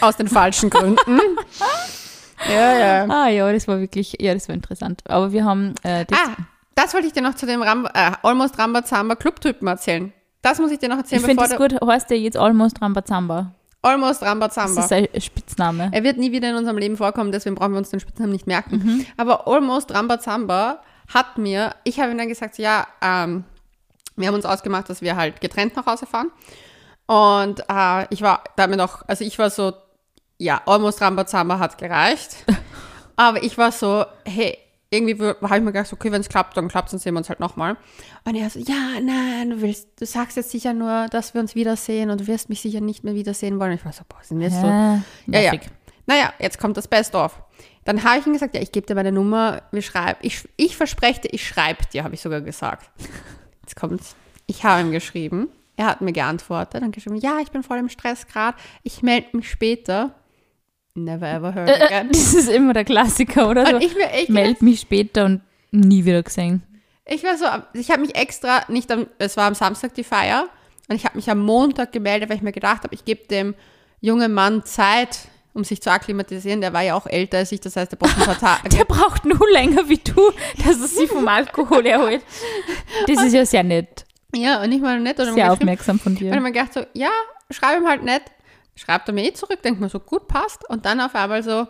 [0.00, 1.18] Aus den falschen Gründen.
[2.48, 3.06] ja, ja.
[3.08, 5.02] Ah ja, das war wirklich, ja, das war interessant.
[5.08, 6.36] Aber wir haben äh, das, Ah,
[6.74, 10.12] das wollte ich dir noch zu dem Ram äh, Almost Rambazamba Clubtypen erzählen.
[10.42, 12.82] Das muss ich dir noch erzählen, ich finde das du gut, heißt der jetzt Almost
[12.82, 13.54] Rambazamba.
[13.82, 14.84] Almost Das Rambazamba.
[14.84, 15.90] ist ein Spitzname.
[15.92, 18.46] Er wird nie wieder in unserem Leben vorkommen, deswegen brauchen wir uns den Spitznamen nicht
[18.46, 18.76] merken.
[18.76, 19.06] Mhm.
[19.16, 20.80] Aber Almost Rambazamba
[21.12, 23.44] hat mir, ich habe ihm dann gesagt, ja, ähm,
[24.16, 26.30] wir haben uns ausgemacht, dass wir halt getrennt nach Hause fahren.
[27.06, 29.72] Und äh, ich war damit noch, also ich war so,
[30.38, 32.44] ja, Almost Rambazamba hat gereicht.
[33.16, 34.58] Aber ich war so, hey,
[34.90, 37.18] irgendwie habe ich mir gedacht, okay, wenn es klappt, dann klappt es, dann sehen wir
[37.18, 37.76] uns halt nochmal.
[38.24, 41.54] Und er so, ja, nein, du willst, du sagst jetzt sicher nur, dass wir uns
[41.54, 43.72] wiedersehen und du wirst mich sicher nicht mehr wiedersehen wollen.
[43.72, 45.02] Ich war so, boah, sind wir jetzt so ja, ja.
[45.26, 45.68] nervig.
[46.06, 47.40] Naja, jetzt kommt das Best-of.
[47.84, 50.18] Dann habe ich ihm gesagt, ja, ich gebe dir meine Nummer, wir schreiben.
[50.22, 52.90] Ich, ich verspreche dir, ich schreibe dir, habe ich sogar gesagt.
[53.62, 54.14] Jetzt kommt's.
[54.46, 55.48] Ich habe ihm geschrieben.
[55.76, 58.56] Er hat mir geantwortet und geschrieben, ja, ich bin voll im Stress gerade.
[58.82, 60.14] Ich melde mich später.
[60.96, 62.08] Never ever heard Äh, again.
[62.12, 63.76] das ist immer der Klassiker, oder so.
[63.76, 65.40] Und ich, mir, Meld mich später und
[65.72, 66.62] nie wieder gesehen.
[67.04, 67.46] ich war so,
[67.78, 70.48] ich habe mich extra, nicht am, es war am Samstag die Feier,
[70.88, 73.54] und ich habe mich am Montag gemeldet, weil ich mir gedacht habe, ich gebe dem
[74.00, 75.18] jungen Mann Zeit,
[75.54, 76.60] um sich zu akklimatisieren.
[76.60, 78.68] Der war ja auch älter als ich, das heißt, er braucht ein paar Tage.
[78.68, 82.22] Der braucht nur länger wie du, dass er sich vom Alkohol erholt.
[83.08, 84.04] Das ist ja sehr nett.
[84.36, 86.40] Ja, und ich meine nett oder Sehr aufmerksam von Und ich dir.
[86.40, 87.10] mir gedacht so, ja,
[87.50, 88.22] schreib ihm halt nett.
[88.76, 90.68] Schreibt er mir eh zurück, denkt mir so, gut, passt.
[90.68, 91.66] Und dann auf einmal so,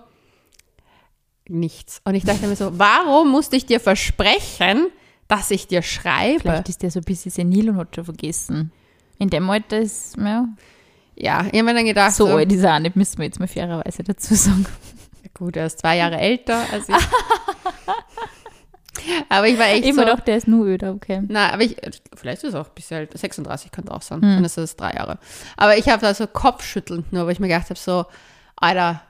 [1.49, 2.01] nichts.
[2.05, 4.87] Und ich dachte mir so, warum musste ich dir versprechen,
[5.29, 6.41] dass ich dir schreibe?
[6.41, 8.73] Vielleicht ist der so ein bisschen senil und hat schon vergessen.
[9.19, 10.49] In dem Alter ist, ja,
[11.17, 13.27] Ja, ich habe mir dann gedacht, so so, alt ist er auch nicht, müssen wir
[13.27, 14.67] jetzt mal fairerweise dazu sagen.
[15.35, 16.97] gut, er ist zwei Jahre älter als ich.
[19.29, 21.23] aber ich war echt Immer so, doch, der ist nur öder, okay.
[21.29, 21.77] Na, aber ich,
[22.15, 23.19] vielleicht ist es auch ein bisschen älter.
[23.19, 24.23] 36 könnte auch sein.
[24.23, 24.35] Hm.
[24.37, 25.19] Dann ist es drei Jahre.
[25.57, 28.07] Aber ich habe da so kopfschüttelnd nur, weil ich mir gedacht habe, so,
[28.57, 29.03] Alter,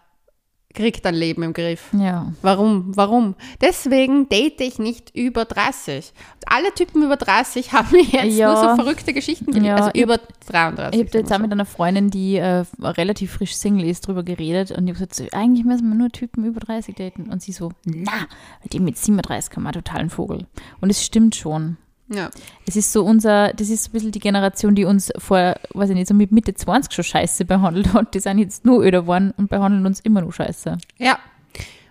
[0.75, 1.91] krieg dein Leben im Griff.
[1.93, 2.33] Ja.
[2.43, 2.93] Warum?
[2.97, 3.35] Warum?
[3.61, 6.13] Deswegen date ich nicht über 30.
[6.35, 8.53] Und alle Typen über 30 haben jetzt Ja.
[8.53, 9.65] nur so verrückte Geschichten gegeben.
[9.65, 11.01] Ja, also über 33.
[11.01, 14.71] Ich habe jetzt auch mit einer Freundin, die äh, relativ frisch Single ist, drüber geredet
[14.73, 17.31] und ich habe gesagt, eigentlich müssen wir nur Typen über 30 daten.
[17.31, 18.27] Und sie so, na,
[18.63, 20.47] mit dem mit 37 kann man total ein Vogel.
[20.81, 21.77] Und es stimmt schon.
[22.17, 22.31] Ja.
[22.67, 25.91] Es ist so unser, das ist so ein bisschen die Generation, die uns vor, weiß
[25.91, 28.15] ich nicht, so mit Mitte 20 schon scheiße behandelt hat.
[28.15, 30.79] Die sind jetzt nur öder geworden und behandeln uns immer noch scheiße.
[30.99, 31.19] ja.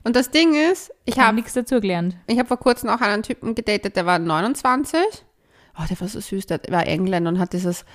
[0.06, 2.18] Und das Ding ist, ich habe habe nichts dazu gelernt.
[2.28, 5.00] ich hab vor kurzem auch einen Typen gedatet, der war 29.
[5.80, 7.86] Oh, der war so süß, der war Engländer und hat dieses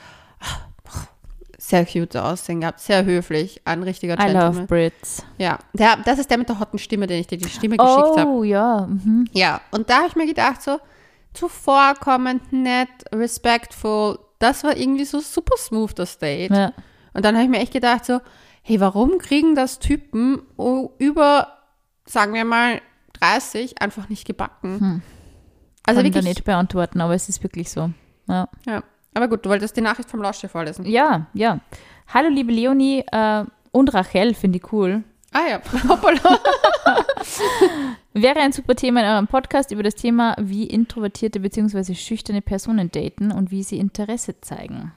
[1.59, 4.67] sehr cute Aussehen gehabt, sehr höflich, ein richtiger I love Gentleman.
[4.69, 5.25] Brits.
[5.37, 8.17] Ja, der, das ist der mit der hotten Stimme, den ich dir die Stimme geschickt
[8.17, 8.31] habe.
[8.31, 8.87] Oh, ja.
[8.87, 9.29] Mhm.
[9.33, 10.79] Ja, und da habe ich mir gedacht, so
[11.35, 16.51] zuvorkommend, nett, respectful, das war irgendwie so super smooth, das Date.
[16.51, 16.73] ja.
[17.15, 18.21] Und dann habe ich mir echt gedacht, so,
[18.63, 20.43] hey, warum kriegen das Typen
[20.99, 21.59] über,
[22.05, 22.81] sagen wir mal,
[23.15, 24.81] 30 einfach nicht gebacken?
[24.81, 25.03] Hm.
[25.85, 27.91] Also Kann ich da wirklich, nicht beantworten, aber es ist wirklich so.
[28.29, 28.49] Ja.
[28.67, 28.83] ja.
[29.15, 30.85] Aber gut, du wolltest die Nachricht vom Lausche vorlesen.
[30.85, 31.61] Ja, ja.
[32.13, 35.03] Hallo, liebe Leonie äh, und Rachel, finde ich cool.
[35.33, 36.39] Ah ja, hoppala.
[38.15, 41.95] Wäre ein super Thema in eurem Podcast über das Thema, wie introvertierte bzw.
[41.95, 44.93] schüchterne Personen daten und wie sie Interesse zeigen.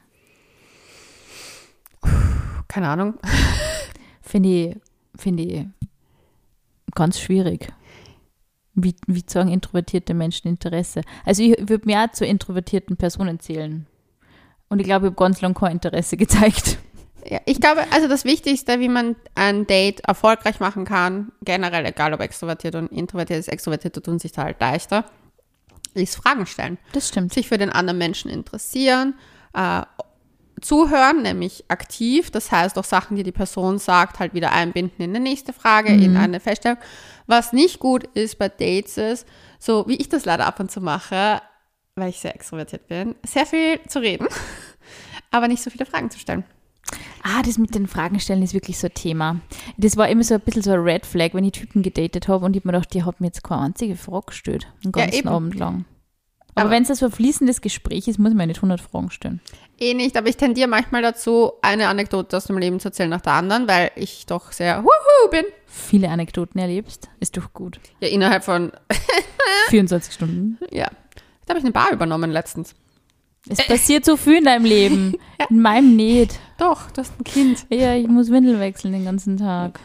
[2.68, 3.16] Keine Ahnung.
[4.22, 4.78] Finde ich,
[5.18, 5.66] finde ich
[6.96, 7.68] ganz schwierig.
[8.76, 11.02] Wie, wie zeigen introvertierte Menschen Interesse?
[11.26, 13.88] Also ich würde mir auch zu introvertierten Personen zählen.
[14.70, 16.78] Und ich glaube, ich habe ganz lange kein Interesse gezeigt.
[17.26, 22.14] Ja, ich glaube, also das Wichtigste, wie man ein Date erfolgreich machen kann, generell, egal
[22.14, 25.06] ob extrovertiert und introvertiert ist, Extrovertierte tun sich da halt leichter,
[25.94, 26.78] ist Fragen stellen.
[26.94, 27.34] Das stimmt.
[27.34, 29.16] Sich für den anderen Menschen interessieren,
[29.54, 29.82] äh,
[30.62, 35.10] zuhören, nämlich aktiv, das heißt auch Sachen, die die Person sagt, halt wieder einbinden in
[35.16, 36.78] eine nächste Frage, in eine Feststellung.
[37.26, 39.28] Was nicht gut ist bei Dates ist,
[39.60, 41.42] so wie ich das leider ab und zu mache,
[41.96, 44.28] weil ich sehr extrovertiert bin, sehr viel zu reden,
[45.32, 46.44] aber nicht so viele Fragen zu stellen.
[47.24, 49.40] Ah, das mit den Fragen stellen ist wirklich so ein Thema.
[49.78, 52.46] Das war immer so ein bisschen so ein Red Flag, wenn ich Typen gedatet habe
[52.46, 54.68] und ich mir gedacht, die haben mir jetzt keine einzige Frage gestellt.
[54.84, 55.28] Den Ja, ganzen eben.
[55.30, 55.86] Abend lang.
[56.54, 59.10] Aber, Aber- wenn es so ein fließendes Gespräch ist, muss man ja nicht 100 Fragen
[59.12, 59.40] stellen.
[59.80, 63.22] Eh nicht, aber ich tendiere manchmal dazu, eine Anekdote aus dem Leben zu erzählen nach
[63.22, 65.46] der anderen, weil ich doch sehr wuhu bin.
[65.66, 67.80] Viele Anekdoten erlebst, ist doch gut.
[68.00, 68.72] Ja, innerhalb von,
[69.70, 70.58] 24 Stunden.
[70.72, 70.90] ja.
[71.46, 72.76] Da habe ich eine Bar übernommen letztens.
[73.50, 75.16] Es passiert so viel in deinem Leben.
[75.50, 76.40] In meinem nicht.
[76.60, 77.66] Doch, das ist ein Kind.
[77.70, 79.80] Ja, ich muss Windel wechseln den ganzen Tag.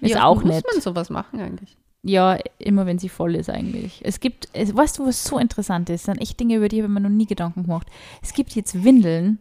[0.00, 0.64] Wie Ist auch muss nett.
[0.72, 1.76] man sowas machen eigentlich?
[2.02, 4.00] Ja, immer wenn sie voll ist eigentlich.
[4.04, 6.04] Es gibt, es, weißt du, was so interessant ist?
[6.04, 7.86] Sind echt Dinge, über die habe ich mir noch nie Gedanken gemacht.
[8.22, 9.38] Es gibt jetzt Windeln,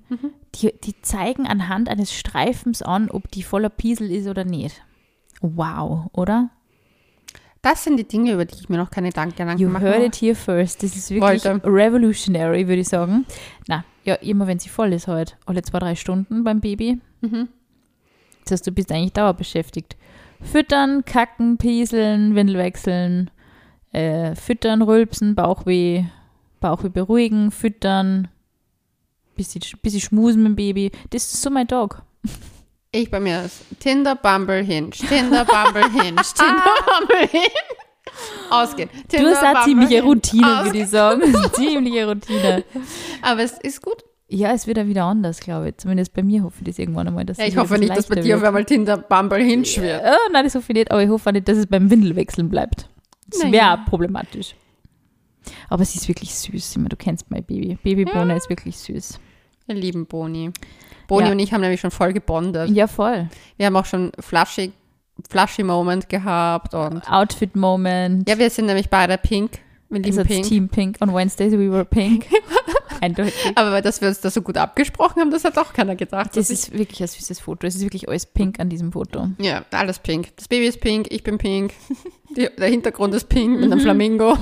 [0.56, 4.82] die, die zeigen anhand eines Streifens an, ob die voller Piesel ist oder nicht.
[5.42, 6.50] Wow, oder?
[7.64, 9.86] Das sind die Dinge, über die ich mir noch keine Dank- Gedanken You mache.
[9.86, 10.84] heard it here first.
[10.84, 11.62] Das ist wirklich Wollte.
[11.66, 13.26] revolutionary, würde ich sagen.
[13.68, 15.38] Na, ja, immer wenn sie voll ist halt.
[15.46, 17.00] Alle zwei, drei Stunden beim Baby.
[17.22, 17.48] Mhm.
[18.44, 19.96] Das heißt, du bist eigentlich dauerbeschäftigt.
[20.42, 23.32] Füttern, kacken, pieseln, Windel wechseln,
[23.94, 26.04] äh, füttern, rülpsen, Bauchweh,
[26.60, 28.28] Bauchweh beruhigen, füttern,
[29.38, 30.92] bisschen, bisschen schmusen mit dem Baby.
[31.12, 32.02] Das ist so mein Tag.
[32.96, 34.92] Ich bei mir ist Tinder, Bumble, Hinge.
[34.92, 36.22] Tinder, Bumble, Hinge.
[36.36, 37.48] Tinder, Bumble, Hinge.
[38.52, 38.88] Ausgehen.
[38.94, 40.04] Du Tinder, hast eine ziemliche.
[40.04, 40.66] Routine, Ausgehen.
[40.66, 41.22] würde ich sagen.
[41.54, 42.64] Ziemliche Routine.
[43.24, 44.04] Aber es ist gut.
[44.28, 45.78] Ja, es wird ja wieder anders, glaube ich.
[45.78, 47.26] Zumindest bei mir hoffe ich das irgendwann einmal.
[47.26, 50.04] Dass Ja, ich hoffe nicht, dass bei dir auf einmal Tinder, Bumble, Hinge wird.
[50.06, 52.48] Oh, nein, das hoffe ich nicht, aber ich hoffe auch nicht, dass es beim Windelwechseln
[52.48, 52.90] bleibt.
[53.28, 54.54] Das wäre problematisch.
[55.68, 56.78] Aber sie ist wirklich süß.
[56.78, 57.76] Meine, du kennst mein Baby.
[57.82, 59.20] Babybohne ist wirklich süß.
[59.66, 60.52] Wir lieben Boni.
[61.16, 61.32] Boni Ja.
[61.34, 62.70] und ich haben nämlich schon voll gebondet.
[62.72, 63.28] Ja, voll.
[63.58, 64.72] Wir haben auch schon flashy,
[65.30, 68.28] flashy Moment gehabt und Outfit-Moment.
[68.30, 69.60] ja, wir sind nämlich beide pink.
[69.90, 70.46] Wir lieben also pink.
[70.48, 70.98] Team Pink.
[71.02, 72.26] On Wednesdays we were pink.
[73.02, 73.34] Eindeutig.
[73.56, 76.36] Aber dass wir uns da so gut abgesprochen haben, das hat auch keiner gedacht.
[76.36, 77.68] Das ich, ist wirklich ein süßes Foto.
[77.68, 79.28] Es ist wirklich alles pink an diesem Foto.
[79.40, 80.36] ja, alles pink.
[80.38, 81.74] Das Baby ist pink, ich bin pink.
[82.36, 83.60] Die, der Hintergrund ist pink Mhm.
[83.62, 84.36] mit einem Flamingo.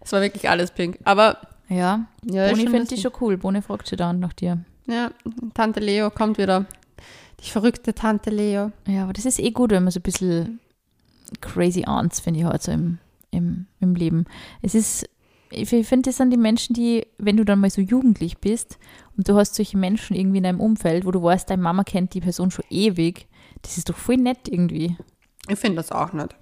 [0.00, 0.96] Es war wirklich alles pink.
[1.04, 1.36] Aber
[1.68, 3.02] Ja, ja, Boni findet die lustig.
[3.02, 3.36] schon cool.
[3.36, 4.58] Boni fragt schon dauernd nach dir.
[4.88, 5.10] Ja,
[5.54, 6.66] Tante Leo kommt wieder.
[7.44, 8.72] Die verrückte Tante Leo.
[8.86, 10.60] Ja, aber das ist eh gut, wenn man so ein bisschen
[11.40, 12.98] crazy Aunts, finde ich, halt so im,
[13.30, 14.24] im, im Leben.
[14.62, 15.08] Es ist,
[15.50, 18.78] ich finde, das sind die Menschen, die, wenn du dann mal so jugendlich bist
[19.16, 22.14] und du hast solche Menschen irgendwie in deinem Umfeld, wo du weißt, deine Mama kennt
[22.14, 23.28] die Person schon ewig,
[23.62, 24.96] das ist doch voll nett irgendwie.
[25.48, 26.34] Ich finde das auch nicht.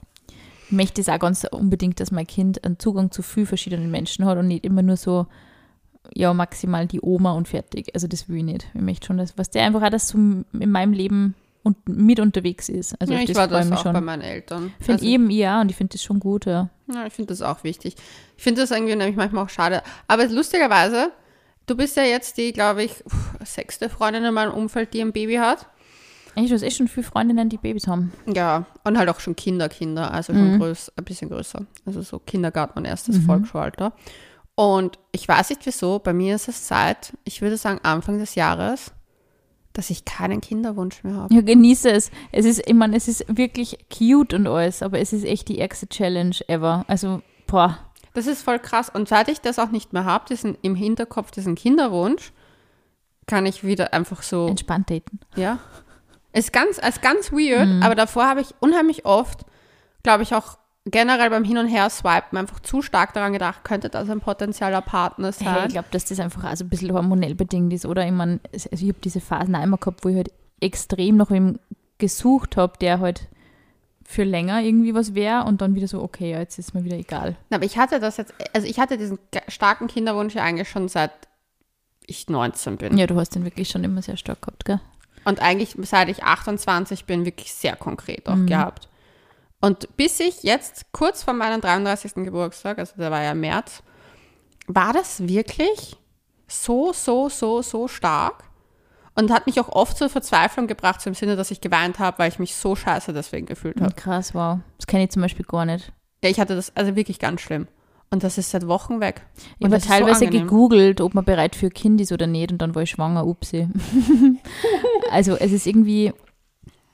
[0.66, 4.24] Ich möchte es auch ganz unbedingt, dass mein Kind einen Zugang zu viel verschiedenen Menschen
[4.24, 5.26] hat und nicht immer nur so,
[6.14, 7.88] ja, maximal die Oma und fertig.
[7.94, 8.66] Also das will ich nicht.
[8.74, 12.20] Ich möchte schon, dass, was der einfach auch das so in meinem Leben und mit
[12.20, 12.94] unterwegs ist.
[13.00, 13.92] Also ja, ich das war das ich auch schon.
[13.92, 14.72] bei meinen Eltern.
[14.78, 16.68] Finde Also- eben ja und ich finde das schon gut, ja.
[16.92, 17.96] Ja, ich finde das auch wichtig.
[18.36, 19.82] Ich finde das irgendwie nämlich manchmal auch schade.
[20.06, 21.10] Aber lustigerweise,
[21.66, 22.92] du bist ja jetzt die, glaube ich,
[23.44, 25.66] sechste Freundin in meinem Umfeld, die ein Baby hat.
[26.36, 28.12] Eigentlich du hast eh schon viele Freundinnen, die Babys haben.
[28.26, 31.64] Ja, und halt auch schon Kinder, Kinder, also schon größ, ein bisschen größer.
[31.86, 33.92] Also so Kindergarten und erstes Volksschulalter.
[34.56, 38.34] Und ich weiß nicht wieso, bei mir ist es seit, ich würde sagen, Anfang des
[38.34, 38.92] Jahres,
[39.74, 41.34] dass ich keinen Kinderwunsch mehr habe.
[41.34, 42.10] Ja, genieße es.
[42.32, 45.60] Es ist, ich meine, es ist wirklich cute und alles, aber es ist echt die
[45.60, 46.84] ärgste Challenge ever.
[46.88, 47.78] Also, boah.
[48.14, 48.88] Das ist voll krass.
[48.88, 52.32] Und seit ich das auch nicht mehr habe, diesen im Hinterkopf, diesen Kinderwunsch,
[53.26, 55.20] kann ich wieder einfach so, Entspannt daten.
[55.36, 55.58] ja.
[56.32, 57.82] Ist ganz, ist ganz weird, Mhm.
[57.82, 59.46] aber davor habe ich unheimlich oft,
[60.02, 64.08] glaube ich auch generell beim Hin- und Her-Swipen einfach zu stark daran gedacht, könnte das
[64.08, 65.66] ein potenzieller Partner Hey, sein.
[65.66, 68.06] ich glaube, dass das einfach also ein bisschen hormonell bedingt ist, oder?
[68.06, 70.30] Ich meine, also ich habe diese Phasen immer gehabt, wo ich halt
[70.60, 71.58] extrem nach ihm
[71.98, 73.28] gesucht habe, der halt
[74.04, 76.96] für länger irgendwie was wäre und dann wieder so, okay, ja, jetzt ist mir wieder
[76.96, 77.36] egal.
[77.50, 79.18] Na, Aber ich hatte das jetzt, also ich hatte diesen
[79.48, 81.10] starken Kinderwunsch ja eigentlich schon seit
[82.06, 82.96] ich 19 bin.
[82.98, 84.80] Ja, du hast den wirklich schon immer sehr stark gehabt, gell?
[85.24, 88.46] Und eigentlich seit ich 28 bin, wirklich sehr konkret auch Mhm.
[88.46, 88.88] gehabt.
[89.66, 92.14] Und bis ich jetzt kurz vor meinem 33.
[92.24, 93.82] Geburtstag, also der war ja im März,
[94.68, 95.96] war das wirklich
[96.46, 98.44] so, so, so, so stark
[99.16, 102.20] und hat mich auch oft zur Verzweiflung gebracht, so im Sinne, dass ich geweint habe,
[102.20, 103.92] weil ich mich so scheiße deswegen gefühlt habe.
[103.94, 104.60] Krass, wow.
[104.76, 105.92] Das kenne ich zum Beispiel gar nicht.
[106.22, 107.66] Ja, ich hatte das also wirklich ganz schlimm.
[108.10, 109.22] Und das ist seit Wochen weg.
[109.58, 110.46] Ich Und habe ist so teilweise angenehm.
[110.46, 113.26] gegoogelt, ob man bereit für ein Kind ist oder nicht und dann war ich schwanger,
[113.26, 113.68] upsi.
[115.10, 116.12] also es ist irgendwie,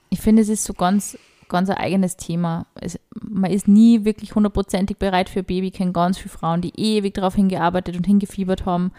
[0.09, 1.19] ich finde, es ist so ganz,
[1.53, 2.65] ganz ein eigenes Thema.
[2.75, 5.67] Es, man ist nie wirklich hundertprozentig bereit für ein Baby.
[5.67, 8.91] Ich kenne ganz viele Frauen, die ewig darauf hingearbeitet und hingefiebert haben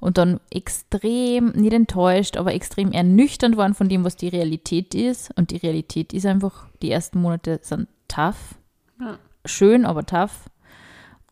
[0.00, 5.30] und dann extrem, nicht enttäuscht, aber extrem ernüchternd waren von dem, was die Realität ist.
[5.36, 8.56] Und die Realität ist einfach, die ersten Monate sind tough.
[9.00, 9.18] Ja.
[9.44, 10.50] Schön, aber tough.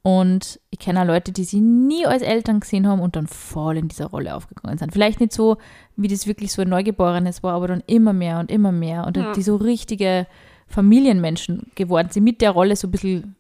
[0.03, 3.76] Und ich kenne auch Leute, die sie nie als Eltern gesehen haben und dann voll
[3.76, 4.93] in dieser Rolle aufgegangen sind.
[4.93, 5.59] Vielleicht nicht so,
[5.97, 9.07] wie das wirklich so ein Neugeborenes war, aber dann immer mehr und immer mehr.
[9.07, 9.33] Und Ja.
[9.33, 10.26] die so richtige
[10.68, 13.36] Familienmenschen geworden sind, mit der Rolle so ein bisschen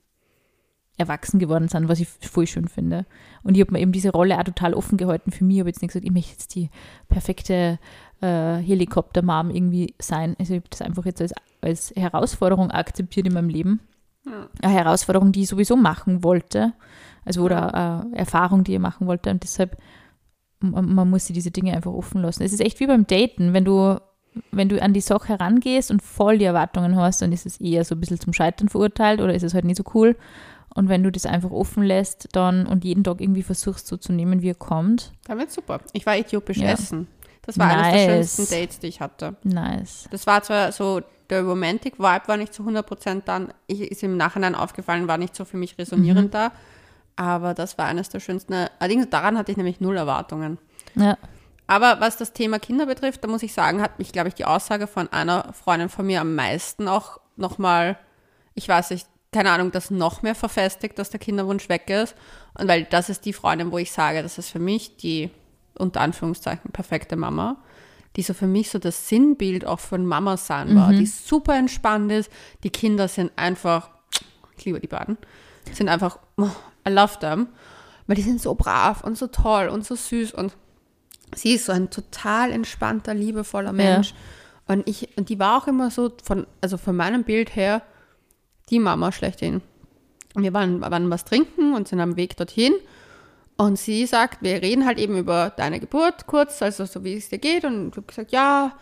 [0.98, 3.06] erwachsen geworden sind, was ich voll schön finde.
[3.44, 5.56] Und ich habe mir eben diese Rolle auch total offen gehalten für mich.
[5.56, 6.70] Ich habe jetzt nicht gesagt, ich möchte jetzt die
[7.08, 7.78] perfekte
[8.20, 10.34] äh, Helikopter-Mom irgendwie sein.
[10.38, 13.80] Also ich habe das einfach jetzt als, als Herausforderung akzeptiert in meinem Leben.
[14.26, 14.48] Ja.
[14.60, 16.72] Eine Herausforderung, die ich sowieso machen wollte.
[17.24, 17.74] Also oder
[18.04, 19.30] eine Erfahrung, die ich machen wollte.
[19.30, 19.76] Und deshalb,
[20.58, 22.42] man, man muss sich diese Dinge einfach offen lassen.
[22.42, 24.00] Es ist echt wie beim Daten, wenn du
[24.50, 27.84] wenn du an die Sache herangehst und voll die Erwartungen hast, dann ist es eher
[27.84, 30.16] so ein bisschen zum Scheitern verurteilt oder ist es halt nicht so cool.
[30.74, 34.12] Und wenn du das einfach offen lässt dann und jeden Tag irgendwie versuchst so zu
[34.12, 35.80] nehmen, wie er kommt, Dann wird super.
[35.92, 36.72] Ich war äthiopisch Ja.
[36.72, 37.08] essen.
[37.42, 38.34] Das war eines der Nice.
[38.36, 39.36] schönsten Dates, die ich hatte.
[39.42, 40.06] nice.
[40.10, 41.00] Das war zwar so,
[41.30, 45.34] der Romantic Vibe war nicht zu 100% dann, ich, ist im Nachhinein aufgefallen, war nicht
[45.34, 46.52] so für mich resonierend da,
[47.16, 48.54] aber das war eines der schönsten.
[48.78, 50.58] Allerdings daran hatte ich nämlich null Erwartungen.
[50.94, 51.16] Ja,
[51.68, 54.46] Aber was das Thema Kinder betrifft, da muss ich sagen, hat mich, glaube ich, die
[54.46, 57.98] Aussage von einer Freundin von mir am meisten auch nochmal,
[58.54, 62.16] ich weiß nicht, keine Ahnung, das noch mehr verfestigt, dass der Kinderwunsch weg ist.
[62.58, 65.30] Und weil das ist die Freundin, wo ich sage, das ist für mich die,
[65.78, 67.58] unter Anführungszeichen, perfekte Mama,
[68.16, 72.10] die so für mich so das Sinnbild auch von Mama sein war, die super entspannt
[72.10, 72.32] ist.
[72.64, 73.90] Die Kinder sind einfach,
[74.56, 75.18] ich liebe die beiden,
[75.70, 76.48] sind einfach, oh,
[76.88, 77.48] I love them,
[78.06, 80.56] weil die sind so brav und so toll und so süß und
[81.34, 84.14] sie ist so ein total entspannter, liebevoller Mensch.
[84.66, 87.82] Und ich, und die war auch immer so von, also von meinem Bild her,
[88.70, 89.62] die Mama schlechthin.
[90.34, 92.74] Und wir waren, waren was trinken und sind am Weg dorthin.
[93.56, 97.28] Und sie sagt, wir reden halt eben über deine Geburt kurz, also so wie es
[97.28, 97.64] dir geht.
[97.64, 98.72] Und ich habe gesagt, ja,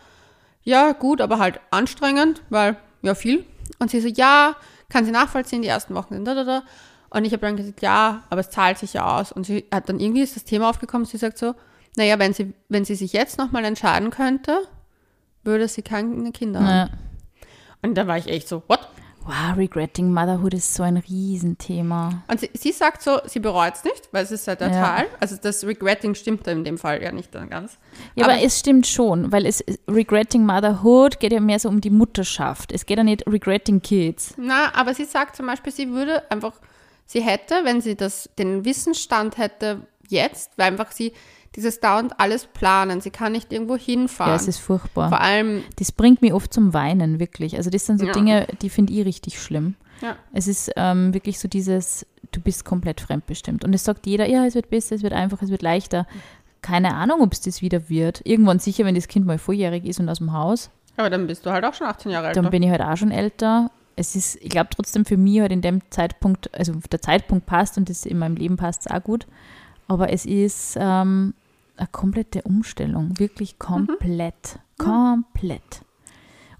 [0.63, 3.45] ja, gut, aber halt anstrengend, weil, ja, viel.
[3.79, 4.55] Und sie so, ja,
[4.89, 6.63] kann sie nachvollziehen, die ersten Wochen sind da, da, da.
[7.09, 9.31] Und ich habe dann gesagt, ja, aber es zahlt sich ja aus.
[9.31, 11.55] Und sie hat dann irgendwie ist das Thema aufgekommen, sie sagt so,
[11.97, 14.59] naja, wenn sie, wenn sie sich jetzt nochmal entscheiden könnte,
[15.43, 16.67] würde sie keine Kinder haben.
[16.67, 16.89] ja.
[17.81, 18.79] Und da war ich echt so, what?
[19.27, 22.23] Wow, regretting motherhood ist so ein Riesenthema.
[22.29, 25.03] Und sie, sie sagt so, sie bereut es nicht, weil es ist halt der Ja.
[25.19, 27.77] Also das Regretting stimmt da in dem Fall ja nicht dann ganz.
[28.15, 31.89] Ja, aber, es stimmt schon, weil es regretting motherhood geht ja mehr so um die
[31.89, 32.71] Mutterschaft.
[32.71, 34.33] Es geht ja nicht regretting kids.
[34.37, 36.53] Na, aber sie sagt zum Beispiel, sie würde einfach,
[37.05, 41.11] sie hätte, wenn sie das, den Wissensstand hätte jetzt, weil einfach sie
[41.55, 44.31] dieses dauernd alles planen, sie kann nicht irgendwo hinfahren.
[44.31, 45.09] Ja, es ist furchtbar.
[45.09, 47.55] Vor allem, Das bringt mich oft zum Weinen, wirklich.
[47.57, 48.11] Also das sind so Ja.
[48.13, 49.75] Dinge, die finde ich richtig schlimm.
[50.01, 53.63] ja, Es ist ähm, wirklich so dieses, du bist komplett fremdbestimmt.
[53.65, 56.05] Und es sagt jeder, ja, es wird besser, es wird einfach, es wird leichter.
[56.61, 58.21] Keine Ahnung, ob es das wieder wird.
[58.23, 60.69] Irgendwann sicher, wenn das Kind mal volljährig ist und aus dem Haus,
[60.99, 62.35] aber dann bist du halt auch schon 18 Jahre alt.
[62.37, 63.69] dann bin ich halt auch schon älter.
[63.95, 67.77] Es ist, ich glaube trotzdem für mich halt in dem Zeitpunkt, also der Zeitpunkt passt
[67.77, 69.27] und das in meinem Leben passt es auch gut.
[69.87, 71.33] Aber es ist ähm,
[71.77, 75.81] eine komplette Umstellung, wirklich komplett, komplett.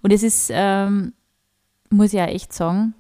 [0.02, 1.14] Und es ist, ähm,
[1.90, 2.94] muss ich ja echt sagen,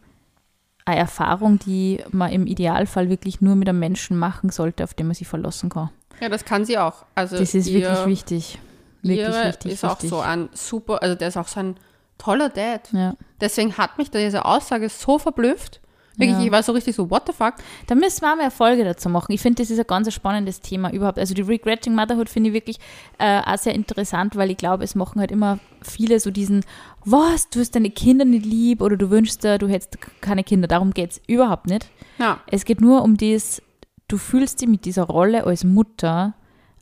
[0.85, 5.07] eine Erfahrung, die man im Idealfall wirklich nur mit einem Menschen machen sollte, auf den
[5.07, 5.89] man sich verlassen kann.
[6.19, 7.05] Ja, das kann sie auch.
[7.13, 8.59] Also Das ist ihr, wirklich wichtig.
[9.01, 9.73] Wirklich ihre wichtig.
[9.73, 10.09] ist auch wichtig.
[10.09, 11.75] so ein super, also der ist auch so ein
[12.17, 12.91] toller Dad.
[12.93, 13.15] Ja.
[13.39, 15.81] Deswegen hat mich diese Aussage so verblüfft,
[16.17, 16.45] Wirklich, Ja.
[16.45, 17.53] ich war so richtig so, what the fuck?
[17.85, 19.31] Da müssen wir auch mehr Folge dazu machen.
[19.31, 21.19] Ich finde, das ist ein ganz spannendes Thema überhaupt.
[21.19, 22.79] Also die Regretting Motherhood finde ich wirklich
[23.19, 26.65] äh, auch sehr interessant, weil ich glaube, es machen halt immer viele so diesen,
[27.05, 30.67] was, du hast deine Kinder nicht lieb oder du wünschst dir, du hättest keine Kinder.
[30.67, 31.87] Darum geht es überhaupt nicht.
[32.17, 32.39] Ja.
[32.47, 33.61] Es geht nur um das,
[34.07, 36.33] du fühlst dich mit dieser Rolle als Mutter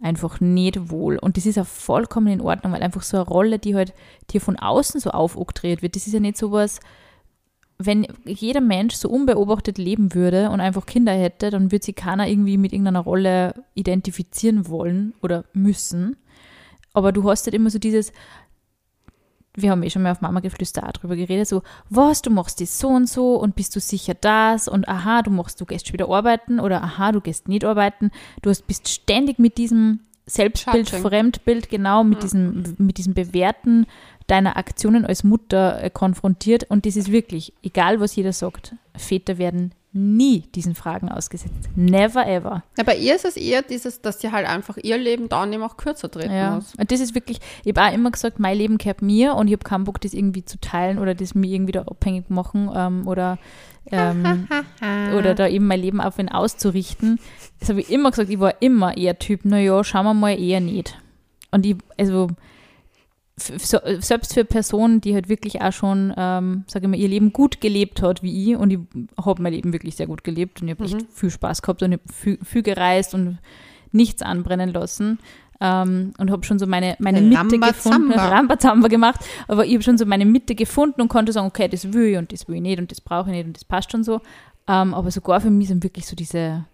[0.02, 1.18] einfach nicht wohl.
[1.18, 3.94] Und das ist auch vollkommen in Ordnung, weil einfach so eine Rolle, die halt
[4.32, 6.80] dir von außen so aufoktroyiert wird, das ist ja nicht sowas,
[7.78, 12.28] wenn jeder Mensch so unbeobachtet leben würde und einfach Kinder hätte, dann würde sich keiner
[12.28, 16.16] irgendwie mit irgendeiner Rolle identifizieren wollen oder müssen.
[16.94, 18.14] Aber du hast halt immer so dieses,
[19.58, 22.62] wir haben eh schon mal auf Mama geflüster auch drüber geredet, so, was, du machst
[22.62, 25.92] das so und so und bist du sicher das und aha, du machst, du gehst
[25.92, 28.12] wieder arbeiten oder aha, du gehst nicht arbeiten.
[28.42, 31.08] Du hast, bist ständig mit diesem Selbstbild, Judging.
[31.08, 32.22] Fremdbild, genau, mit, Ja.
[32.22, 33.86] diesem, mit diesem Bewerten
[34.28, 39.38] deiner Aktionen als Mutter äh, konfrontiert und das ist wirklich, egal was jeder sagt, Väter
[39.38, 41.70] werden nie diesen Fragen ausgesetzt.
[41.76, 42.64] Never ever.
[42.78, 42.84] ja.
[42.84, 45.64] Bei ihr ist es eher dieses, dass sie halt einfach ihr Leben da und eben
[45.64, 46.56] auch kürzer treten Ja.
[46.56, 46.74] muss.
[46.76, 49.54] Und das ist wirklich, ich habe auch immer gesagt, mein Leben gehört mir und ich
[49.54, 53.08] habe keinen Bock, das irgendwie zu teilen oder das mir irgendwie da abhängig machen ähm,
[53.08, 53.38] oder,
[53.90, 54.50] ähm,
[55.18, 57.18] oder da eben mein Leben auf ihn auszurichten.
[57.62, 60.60] Das habe ich immer gesagt, ich war immer eher Typ, naja, schauen wir mal eher
[60.60, 61.00] nicht.
[61.52, 62.28] Und ich, also
[63.38, 67.34] so, selbst für Personen, die halt wirklich auch schon, ähm, sage ich mal, ihr Leben
[67.34, 68.80] gut gelebt hat wie ich und ich
[69.24, 70.96] habe mein Leben wirklich sehr gut gelebt und ich habe Mhm.
[71.00, 73.40] echt viel Spaß gehabt und ich habe viel, viel gereist und
[73.92, 75.20] nichts anbrennen lassen
[75.60, 79.20] ähm, und habe schon so meine, meine Mitte gefunden, Rambazamba gemacht,
[79.50, 82.18] aber ich habe schon so meine Mitte gefunden und konnte sagen, okay, das will ich
[82.18, 84.22] und das will ich nicht und das brauche ich nicht und das passt schon so.
[84.68, 86.66] Ähm, aber sogar für mich sind wirklich so diese,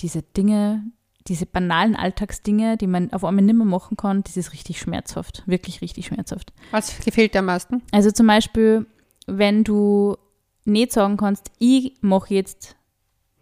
[0.00, 0.82] diese Dinge,
[1.26, 5.42] diese banalen Alltagsdinge, die man auf einmal nicht mehr machen kann, das ist richtig schmerzhaft,
[5.46, 6.52] wirklich richtig schmerzhaft.
[6.70, 7.82] Was gefällt dir am meisten?
[7.92, 8.86] Also zum Beispiel,
[9.26, 10.16] wenn du
[10.64, 12.76] nicht sagen kannst, ich mache jetzt,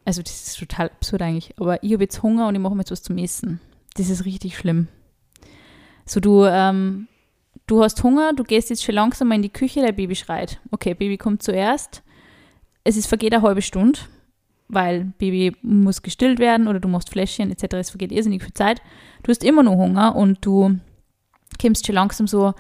[0.05, 2.81] also das ist total absurd eigentlich, aber ich habe jetzt Hunger und ich mache mir
[2.81, 3.61] jetzt was zum Essen.
[3.95, 4.89] Das ist richtig schlimm.
[6.05, 7.09] So du, ähm,
[7.67, 10.61] du hast Hunger, du gehst jetzt schon langsam mal in die Küche, dein Baby schreit.
[10.71, 12.03] Okay, Baby kommt zuerst.
[12.85, 14.01] Es ist vergeht eine halbe Stunde,
[14.69, 17.75] weil Baby muss gestillt werden oder du machst Fläschchen etc.
[17.75, 18.81] Es vergeht irrsinnig viel Zeit.
[19.23, 20.79] Du hast immer noch Hunger und du
[21.61, 22.55] kommst schon langsam so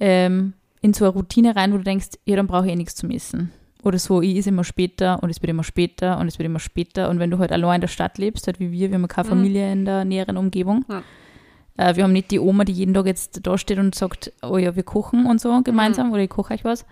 [0.00, 2.96] ähm, in so eine Routine rein, wo du denkst, ja, dann brauche ich eh nichts
[2.96, 3.50] zum Essen.
[3.84, 6.60] Oder so, ich esse immer später und es wird immer später und es wird immer
[6.60, 7.08] später.
[7.10, 9.26] Und wenn du halt allein in der Stadt lebst, halt wie wir, wir haben keine
[9.26, 9.30] Mhm.
[9.30, 10.84] Familie in der näheren Umgebung.
[10.88, 11.02] Ja.
[11.76, 14.56] Äh, wir haben nicht die Oma, die jeden Tag jetzt da steht und sagt, oh
[14.58, 16.12] ja, wir kochen und so gemeinsam Mhm.
[16.14, 16.84] oder ich koche euch was.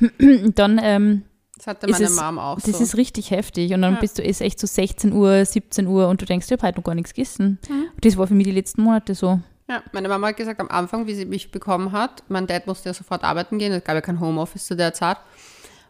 [0.54, 1.22] dann, ähm,
[1.58, 2.82] Das hatte Ist meine es- Mom auch das so.
[2.82, 3.72] ist richtig heftig.
[3.74, 4.00] Und dann Ja.
[4.00, 6.78] bist du ist echt so 16 Uhr, 17 Uhr und du denkst, ich habe heute
[6.78, 7.58] noch gar nichts gegessen.
[7.68, 7.86] Mhm.
[7.94, 9.40] Und das war für mich die letzten Monate so.
[9.68, 12.88] Ja, meine Mama hat gesagt, am Anfang, wie sie mich bekommen hat, mein Dad musste
[12.88, 15.18] ja sofort arbeiten gehen, es gab ja kein Homeoffice zu der Zeit.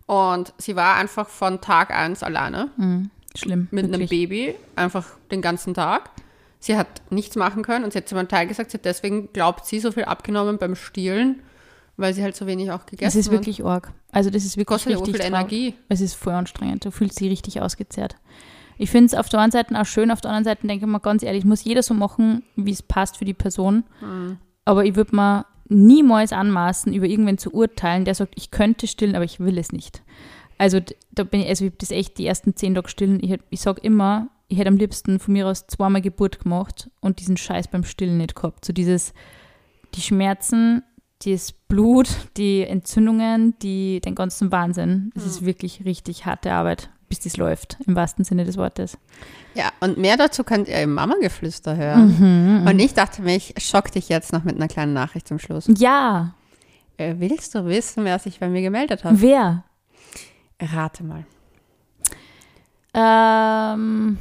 [0.07, 3.11] Und sie war einfach von Tag eins alleine Mhm.
[3.37, 3.69] Schlimm.
[3.71, 4.11] mit einem wirklich.
[4.11, 6.11] Baby, einfach den ganzen Tag.
[6.61, 9.33] Sie hat nichts machen können und sie hat zu meinem Teil gesagt, sie hat deswegen,
[9.33, 11.41] glaubt sie, so viel abgenommen beim Stillen,
[11.99, 13.93] weil sie halt so wenig auch gegessen Das ist wirklich arg.
[14.13, 15.53] Also das ist wirklich Kostet richtig viel traurig.
[15.53, 15.75] Energie.
[15.91, 16.85] Es ist voll anstrengend.
[16.85, 18.17] Du fühlst dich richtig ausgezehrt.
[18.79, 20.91] Ich finde es auf der einen Seite auch schön, auf der anderen Seite denke ich
[20.91, 23.83] mal ganz ehrlich, muss jeder so machen, wie es passt für die Person.
[24.01, 24.39] Mhm.
[24.65, 29.17] Aber ich würde mir niemals anmaßen, über irgendwen zu urteilen, der sagt, ich könnte stillen,
[29.17, 30.03] aber ich will es nicht.
[30.57, 30.81] Also
[31.11, 33.23] da bin ich, also ich hab das echt die ersten zehn Tage stillen.
[33.23, 37.19] Ich, ich sage immer, ich hätte am liebsten von mir aus zweimal Geburt gemacht und
[37.19, 38.65] diesen Scheiß beim Stillen nicht gehabt.
[38.65, 39.13] So dieses,
[39.95, 40.83] die Schmerzen,
[41.25, 45.11] das Blut, die Entzündungen, die, den ganzen Wahnsinn.
[45.17, 48.97] Es ist wirklich richtig harte Arbeit, bis das läuft, im wahrsten Sinne des Wortes.
[49.55, 52.61] Ja, und mehr dazu könnt ihr im Mama-Geflüster hören.
[52.61, 52.67] Mhm.
[52.69, 55.69] Und ich dachte mir, ich schock dich jetzt noch mit einer kleinen Nachricht zum Schluss.
[55.77, 56.35] Ja,
[56.99, 59.15] Äh, willst du wissen, wer sich bei mir gemeldet hat?
[59.21, 59.65] wer?
[60.61, 61.25] Rate mal.
[62.95, 64.19] Ähm,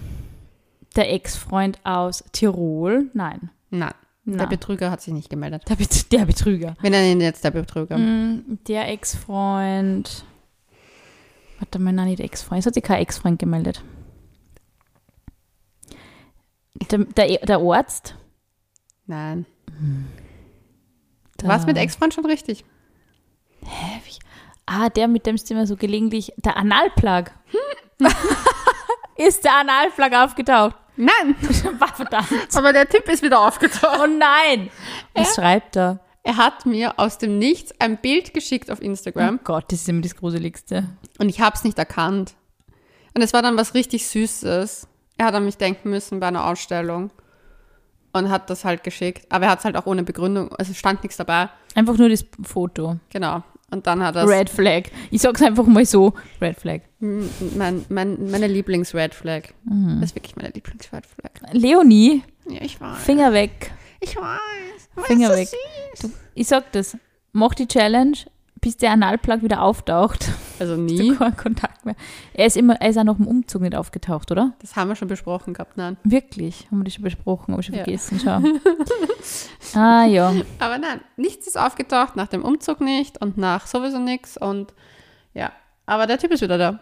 [0.95, 3.09] der Ex-Freund aus Tirol?
[3.13, 3.49] Nein.
[3.69, 3.93] Nein,
[4.33, 4.45] der Na.
[4.45, 5.63] Betrüger hat sich nicht gemeldet.
[5.69, 6.75] Der, Bet der Betrüger.
[6.81, 7.97] Wir nennen ihn jetzt der Betrüger.
[7.97, 10.25] Mm, Der Ex-Freund.
[11.59, 12.59] Warte mal, nein, nicht der Ex-Freund.
[12.59, 13.83] Es hat sich kein Ex-Freund gemeldet.
[16.91, 18.15] Der, der, der Arzt.
[19.07, 19.45] Nein.
[21.41, 22.65] Der, Was mit Ex-Freund schon richtig?
[23.63, 24.17] Hä, wie-
[24.69, 26.33] Ah, der, mit dem du immer so gelegentlich.
[26.37, 27.31] Der Analplug.
[29.15, 30.75] Ist der Analplug aufgetaucht?
[30.97, 31.35] Nein,
[31.79, 32.27] War verdammt.
[32.55, 33.99] aber der Tipp ist wieder aufgetaucht.
[34.03, 34.69] Oh nein.
[35.13, 35.99] Was schreibt er?
[36.23, 39.89] Er hat mir aus dem Nichts ein Bild geschickt auf Instagram Oh Gott, das ist
[39.89, 40.83] immer das Gruseligste.
[41.19, 42.33] und ich habe es nicht erkannt.
[43.13, 44.87] Und es war dann was richtig Süßes.
[45.17, 47.11] Er hat an mich denken müssen bei einer Ausstellung
[48.13, 49.25] und hat das halt geschickt.
[49.31, 51.49] Aber er hat es halt auch ohne Begründung, also es stand nichts dabei.
[51.75, 52.97] Einfach nur das Foto.
[53.09, 53.43] Genau.
[53.69, 54.83] Und dann hat er Red Flag.
[55.11, 56.13] Ich sag's einfach mal so.
[56.41, 56.81] Red Flag.
[56.99, 59.49] mein, mein, meine Lieblings-Red Flag.
[59.65, 59.97] Mhm.
[59.99, 61.31] Das ist wirklich meine Lieblings-Red Flag.
[61.51, 62.97] Leonie, Ja, ich weiß.
[63.03, 63.71] Finger weg.
[63.99, 65.05] Ich weiß.
[65.05, 65.49] Finger weg.
[66.33, 66.95] Ich sag das.
[67.33, 68.17] Mach die Challenge,
[68.61, 70.29] bis der Analplug wieder auftaucht.
[70.59, 71.15] Also nie.
[71.15, 71.95] keinen Kontakt mehr.
[72.33, 74.53] Er ist immer, er ist auch noch im Umzug nicht aufgetaucht, oder?
[74.59, 75.97] Das haben wir schon besprochen gehabt, nein.
[76.03, 76.67] Wirklich?
[76.71, 77.51] Haben wir das schon besprochen?
[77.53, 77.83] Habe ich schon Ja.
[77.83, 78.19] vergessen.
[78.23, 78.41] Schau.
[79.79, 80.33] ah, ja.
[80.59, 84.37] Aber nein, nichts ist aufgetaucht, nach dem Umzug nicht und nach sowieso nichts.
[84.37, 84.73] Und
[85.33, 85.51] ja,
[85.85, 86.79] aber der Typ ist wieder da.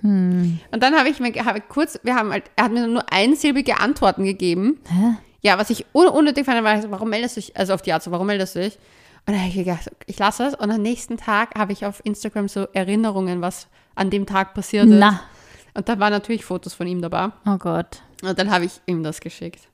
[0.00, 0.60] Hm.
[0.70, 3.80] Und dann habe ich mir ich kurz, wir haben halt, er hat mir nur einsilbige
[3.80, 4.80] Antworten gegeben.
[4.88, 5.16] Hä?
[5.40, 8.02] Ja, was ich un unnötig fand, war, warum meldest du dich, also auf die Art
[8.02, 8.78] so, warum meldest du dich?
[9.28, 10.54] Und dann habe ich gedacht, ich lasse es.
[10.54, 14.86] Und am nächsten Tag habe ich auf Instagram so Erinnerungen, was an dem Tag passiert
[14.86, 14.94] ist.
[14.98, 15.20] Na.
[15.74, 17.28] Und da waren natürlich Fotos von ihm dabei.
[17.46, 18.00] Oh Gott.
[18.22, 19.68] Und dann habe ich ihm das geschickt.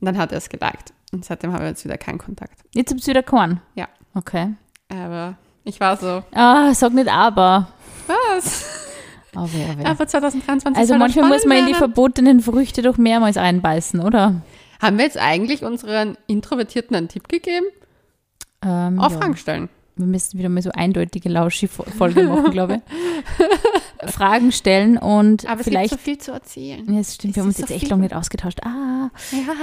[0.00, 0.92] Und dann hat er es geliked.
[1.12, 2.58] Und seitdem haben wir jetzt wieder keinen Kontakt.
[2.74, 3.60] Jetzt habt ihr wieder keinen?
[3.76, 3.86] Ja.
[4.14, 4.54] Okay.
[4.88, 7.68] Aber ich war so, Ah, sag nicht aber.
[8.08, 8.64] was?
[9.32, 9.86] Aber, aber.
[9.90, 14.42] Aber 2023 Also noch manchmal muss man in die verbotenen Früchte doch mehrmals einbeißen, oder?
[14.82, 17.66] Haben wir jetzt eigentlich unseren Introvertierten einen Tipp gegeben?
[18.62, 19.18] Ähm, Auch ja.
[19.18, 19.68] Fragen stellen.
[19.96, 22.80] Wir müssen wieder mal so eindeutige Lauschi-Folge machen, glaube
[24.06, 24.10] ich.
[24.14, 25.90] Fragen stellen und Aber es vielleicht.
[25.90, 26.92] gibt so viel zu erzählen.
[26.92, 28.60] ja, es stimmt, wir es haben uns jetzt so echt lange nicht ausgetauscht.
[28.64, 29.54] Ah, Ja.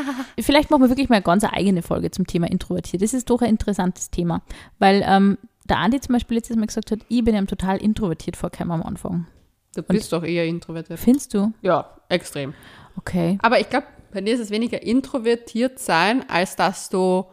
[0.43, 3.01] vielleicht machen wir wirklich mal eine ganz eigene Folge zum Thema Introvertiert.
[3.01, 4.41] Das ist doch ein interessantes Thema,
[4.77, 5.37] weil ähm,
[5.69, 8.83] der Andi zum Beispiel letztes Mal gesagt hat, ich bin ihm total introvertiert vorgekommen am
[8.83, 9.27] Anfang.
[9.73, 10.99] Du bist doch eher introvertiert.
[10.99, 11.53] Findest du?
[11.61, 12.53] Ja, extrem.
[12.97, 13.37] Okay.
[13.41, 17.25] Aber ich glaube, bei dir ist es weniger introvertiert sein, als dass du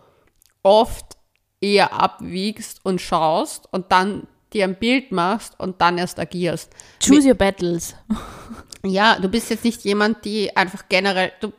[0.63, 1.17] oft
[1.63, 6.71] eher abwiegst und schaust und dann dir ein Bild machst und dann erst agierst.
[7.03, 7.95] Choose your battles.
[8.85, 11.53] Ja, du bist jetzt nicht jemand, die einfach generell, du,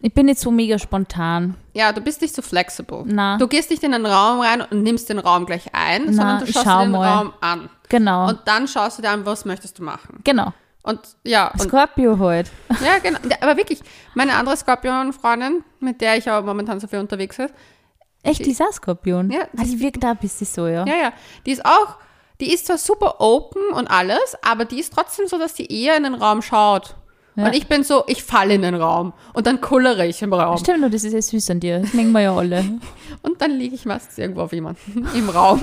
[0.00, 1.54] Ich bin nicht so mega spontan.
[1.74, 3.02] ja, du bist nicht so flexible.
[3.04, 3.36] Na.
[3.36, 6.40] Du gehst nicht in einen Raum rein und nimmst den Raum gleich ein, Na, sondern
[6.40, 7.12] du schaust schau dir den mal.
[7.14, 7.68] Raum an.
[7.90, 8.28] Genau.
[8.30, 10.20] Und dann schaust du dir an, was möchtest du machen.
[10.24, 10.54] genau.
[10.82, 12.50] Und ja, und Scorpio halt.
[12.82, 13.18] Ja, genau.
[13.42, 13.80] Aber wirklich,
[14.14, 17.50] meine andere Skorpion-Freundin, mit der ich auch momentan so viel unterwegs bin,
[18.26, 19.30] Echt, die auch Skorpion?
[19.30, 20.84] Ja, Ah, die wirkt da ein bisschen so, ja.
[20.86, 21.12] ja, ja,
[21.44, 21.96] die ist auch,
[22.40, 25.96] die ist zwar super open und alles, aber die ist trotzdem so, dass die eher
[25.96, 26.96] in den Raum schaut.
[27.36, 27.46] Ja.
[27.46, 30.56] Und ich bin so, ich falle in den Raum und dann kullere ich im Raum.
[30.56, 31.80] Stimmt, nur das ist ja süß an dir.
[31.80, 32.64] Das mengen wir ja alle.
[33.22, 35.60] Und dann liege ich meistens irgendwo auf jemanden im Raum.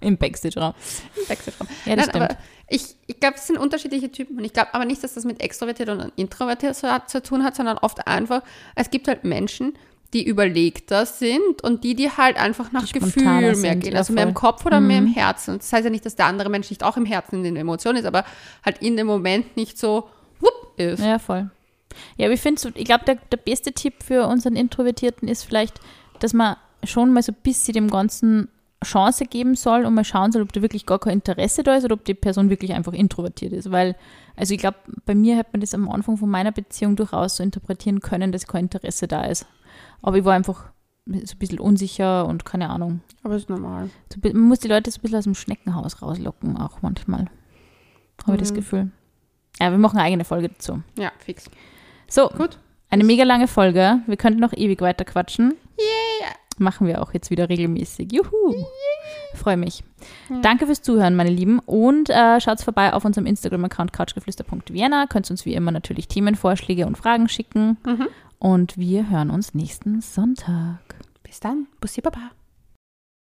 [0.00, 0.74] Im Backstage-Raum.
[1.16, 1.68] Im Backstage-Raum.
[1.84, 2.40] Ja, das Nein, aber stimmt.
[2.68, 4.38] ich, ich glaube, es sind unterschiedliche Typen.
[4.38, 7.56] Und ich glaube aber nicht, dass das mit extrovertiert und introvertiert zu, zu tun hat,
[7.56, 8.42] sondern oft einfach,
[8.76, 9.76] es gibt halt Menschen,
[10.16, 13.92] die überlegter sind und die, die halt einfach nach Die Gefühl mehr sind, gehen.
[13.92, 14.30] ja, Also mehr im.
[14.30, 14.34] Mhm.
[14.34, 15.52] Kopf oder mehr im Herzen.
[15.52, 17.56] Und das heißt ja nicht, dass der andere Mensch nicht auch im Herzen in den
[17.56, 18.24] Emotionen ist, aber
[18.64, 20.08] halt in dem Moment nicht so
[20.40, 21.02] wupp ist.
[21.02, 21.50] Ja, voll.
[22.16, 25.80] Ja, aber ich finde, ich glaube, der, der beste Tipp für unseren Introvertierten ist vielleicht,
[26.20, 28.48] dass man schon mal so ein bisschen dem Ganzen
[28.84, 31.84] Chance geben soll und mal schauen soll, ob da wirklich gar kein Interesse da ist
[31.84, 33.70] oder ob die Person wirklich einfach introvertiert ist.
[33.70, 33.96] Weil,
[34.34, 37.42] also ich glaube, bei mir hat man das am Anfang von meiner Beziehung durchaus so
[37.42, 39.46] interpretieren können, dass kein Interesse da ist.
[40.02, 40.64] Aber ich war einfach
[41.06, 43.00] so ein bisschen unsicher und keine Ahnung.
[43.22, 43.90] Aber ist normal.
[44.22, 47.26] Man muss die Leute so ein bisschen aus dem Schneckenhaus rauslocken, auch manchmal.
[48.24, 48.56] Habe ich das Mhm.
[48.56, 48.90] Gefühl.
[49.60, 50.82] Ja, wir machen eine eigene Folge dazu.
[50.98, 51.48] Ja, fix.
[52.08, 52.58] So, Gut.
[52.90, 54.00] eine mega lange Folge.
[54.06, 55.54] Wir könnten noch ewig weiter quatschen.
[55.78, 56.32] Yeah.
[56.58, 58.10] Machen wir auch jetzt wieder regelmäßig.
[58.12, 58.54] Juhu.
[59.34, 59.84] Freue mich.
[60.42, 61.58] Danke fürs Zuhören, meine Lieben.
[61.60, 65.06] Und äh, schaut vorbei auf unserem Instagram-Account couchgeflüster.vienna.
[65.06, 67.76] Könnt uns wie immer natürlich Themenvorschläge und Fragen schicken.
[67.84, 68.08] Mhm.
[68.38, 70.80] Und wir hören uns nächsten Sonntag.
[71.22, 71.66] Bis dann.
[71.80, 72.30] Bussi Baba.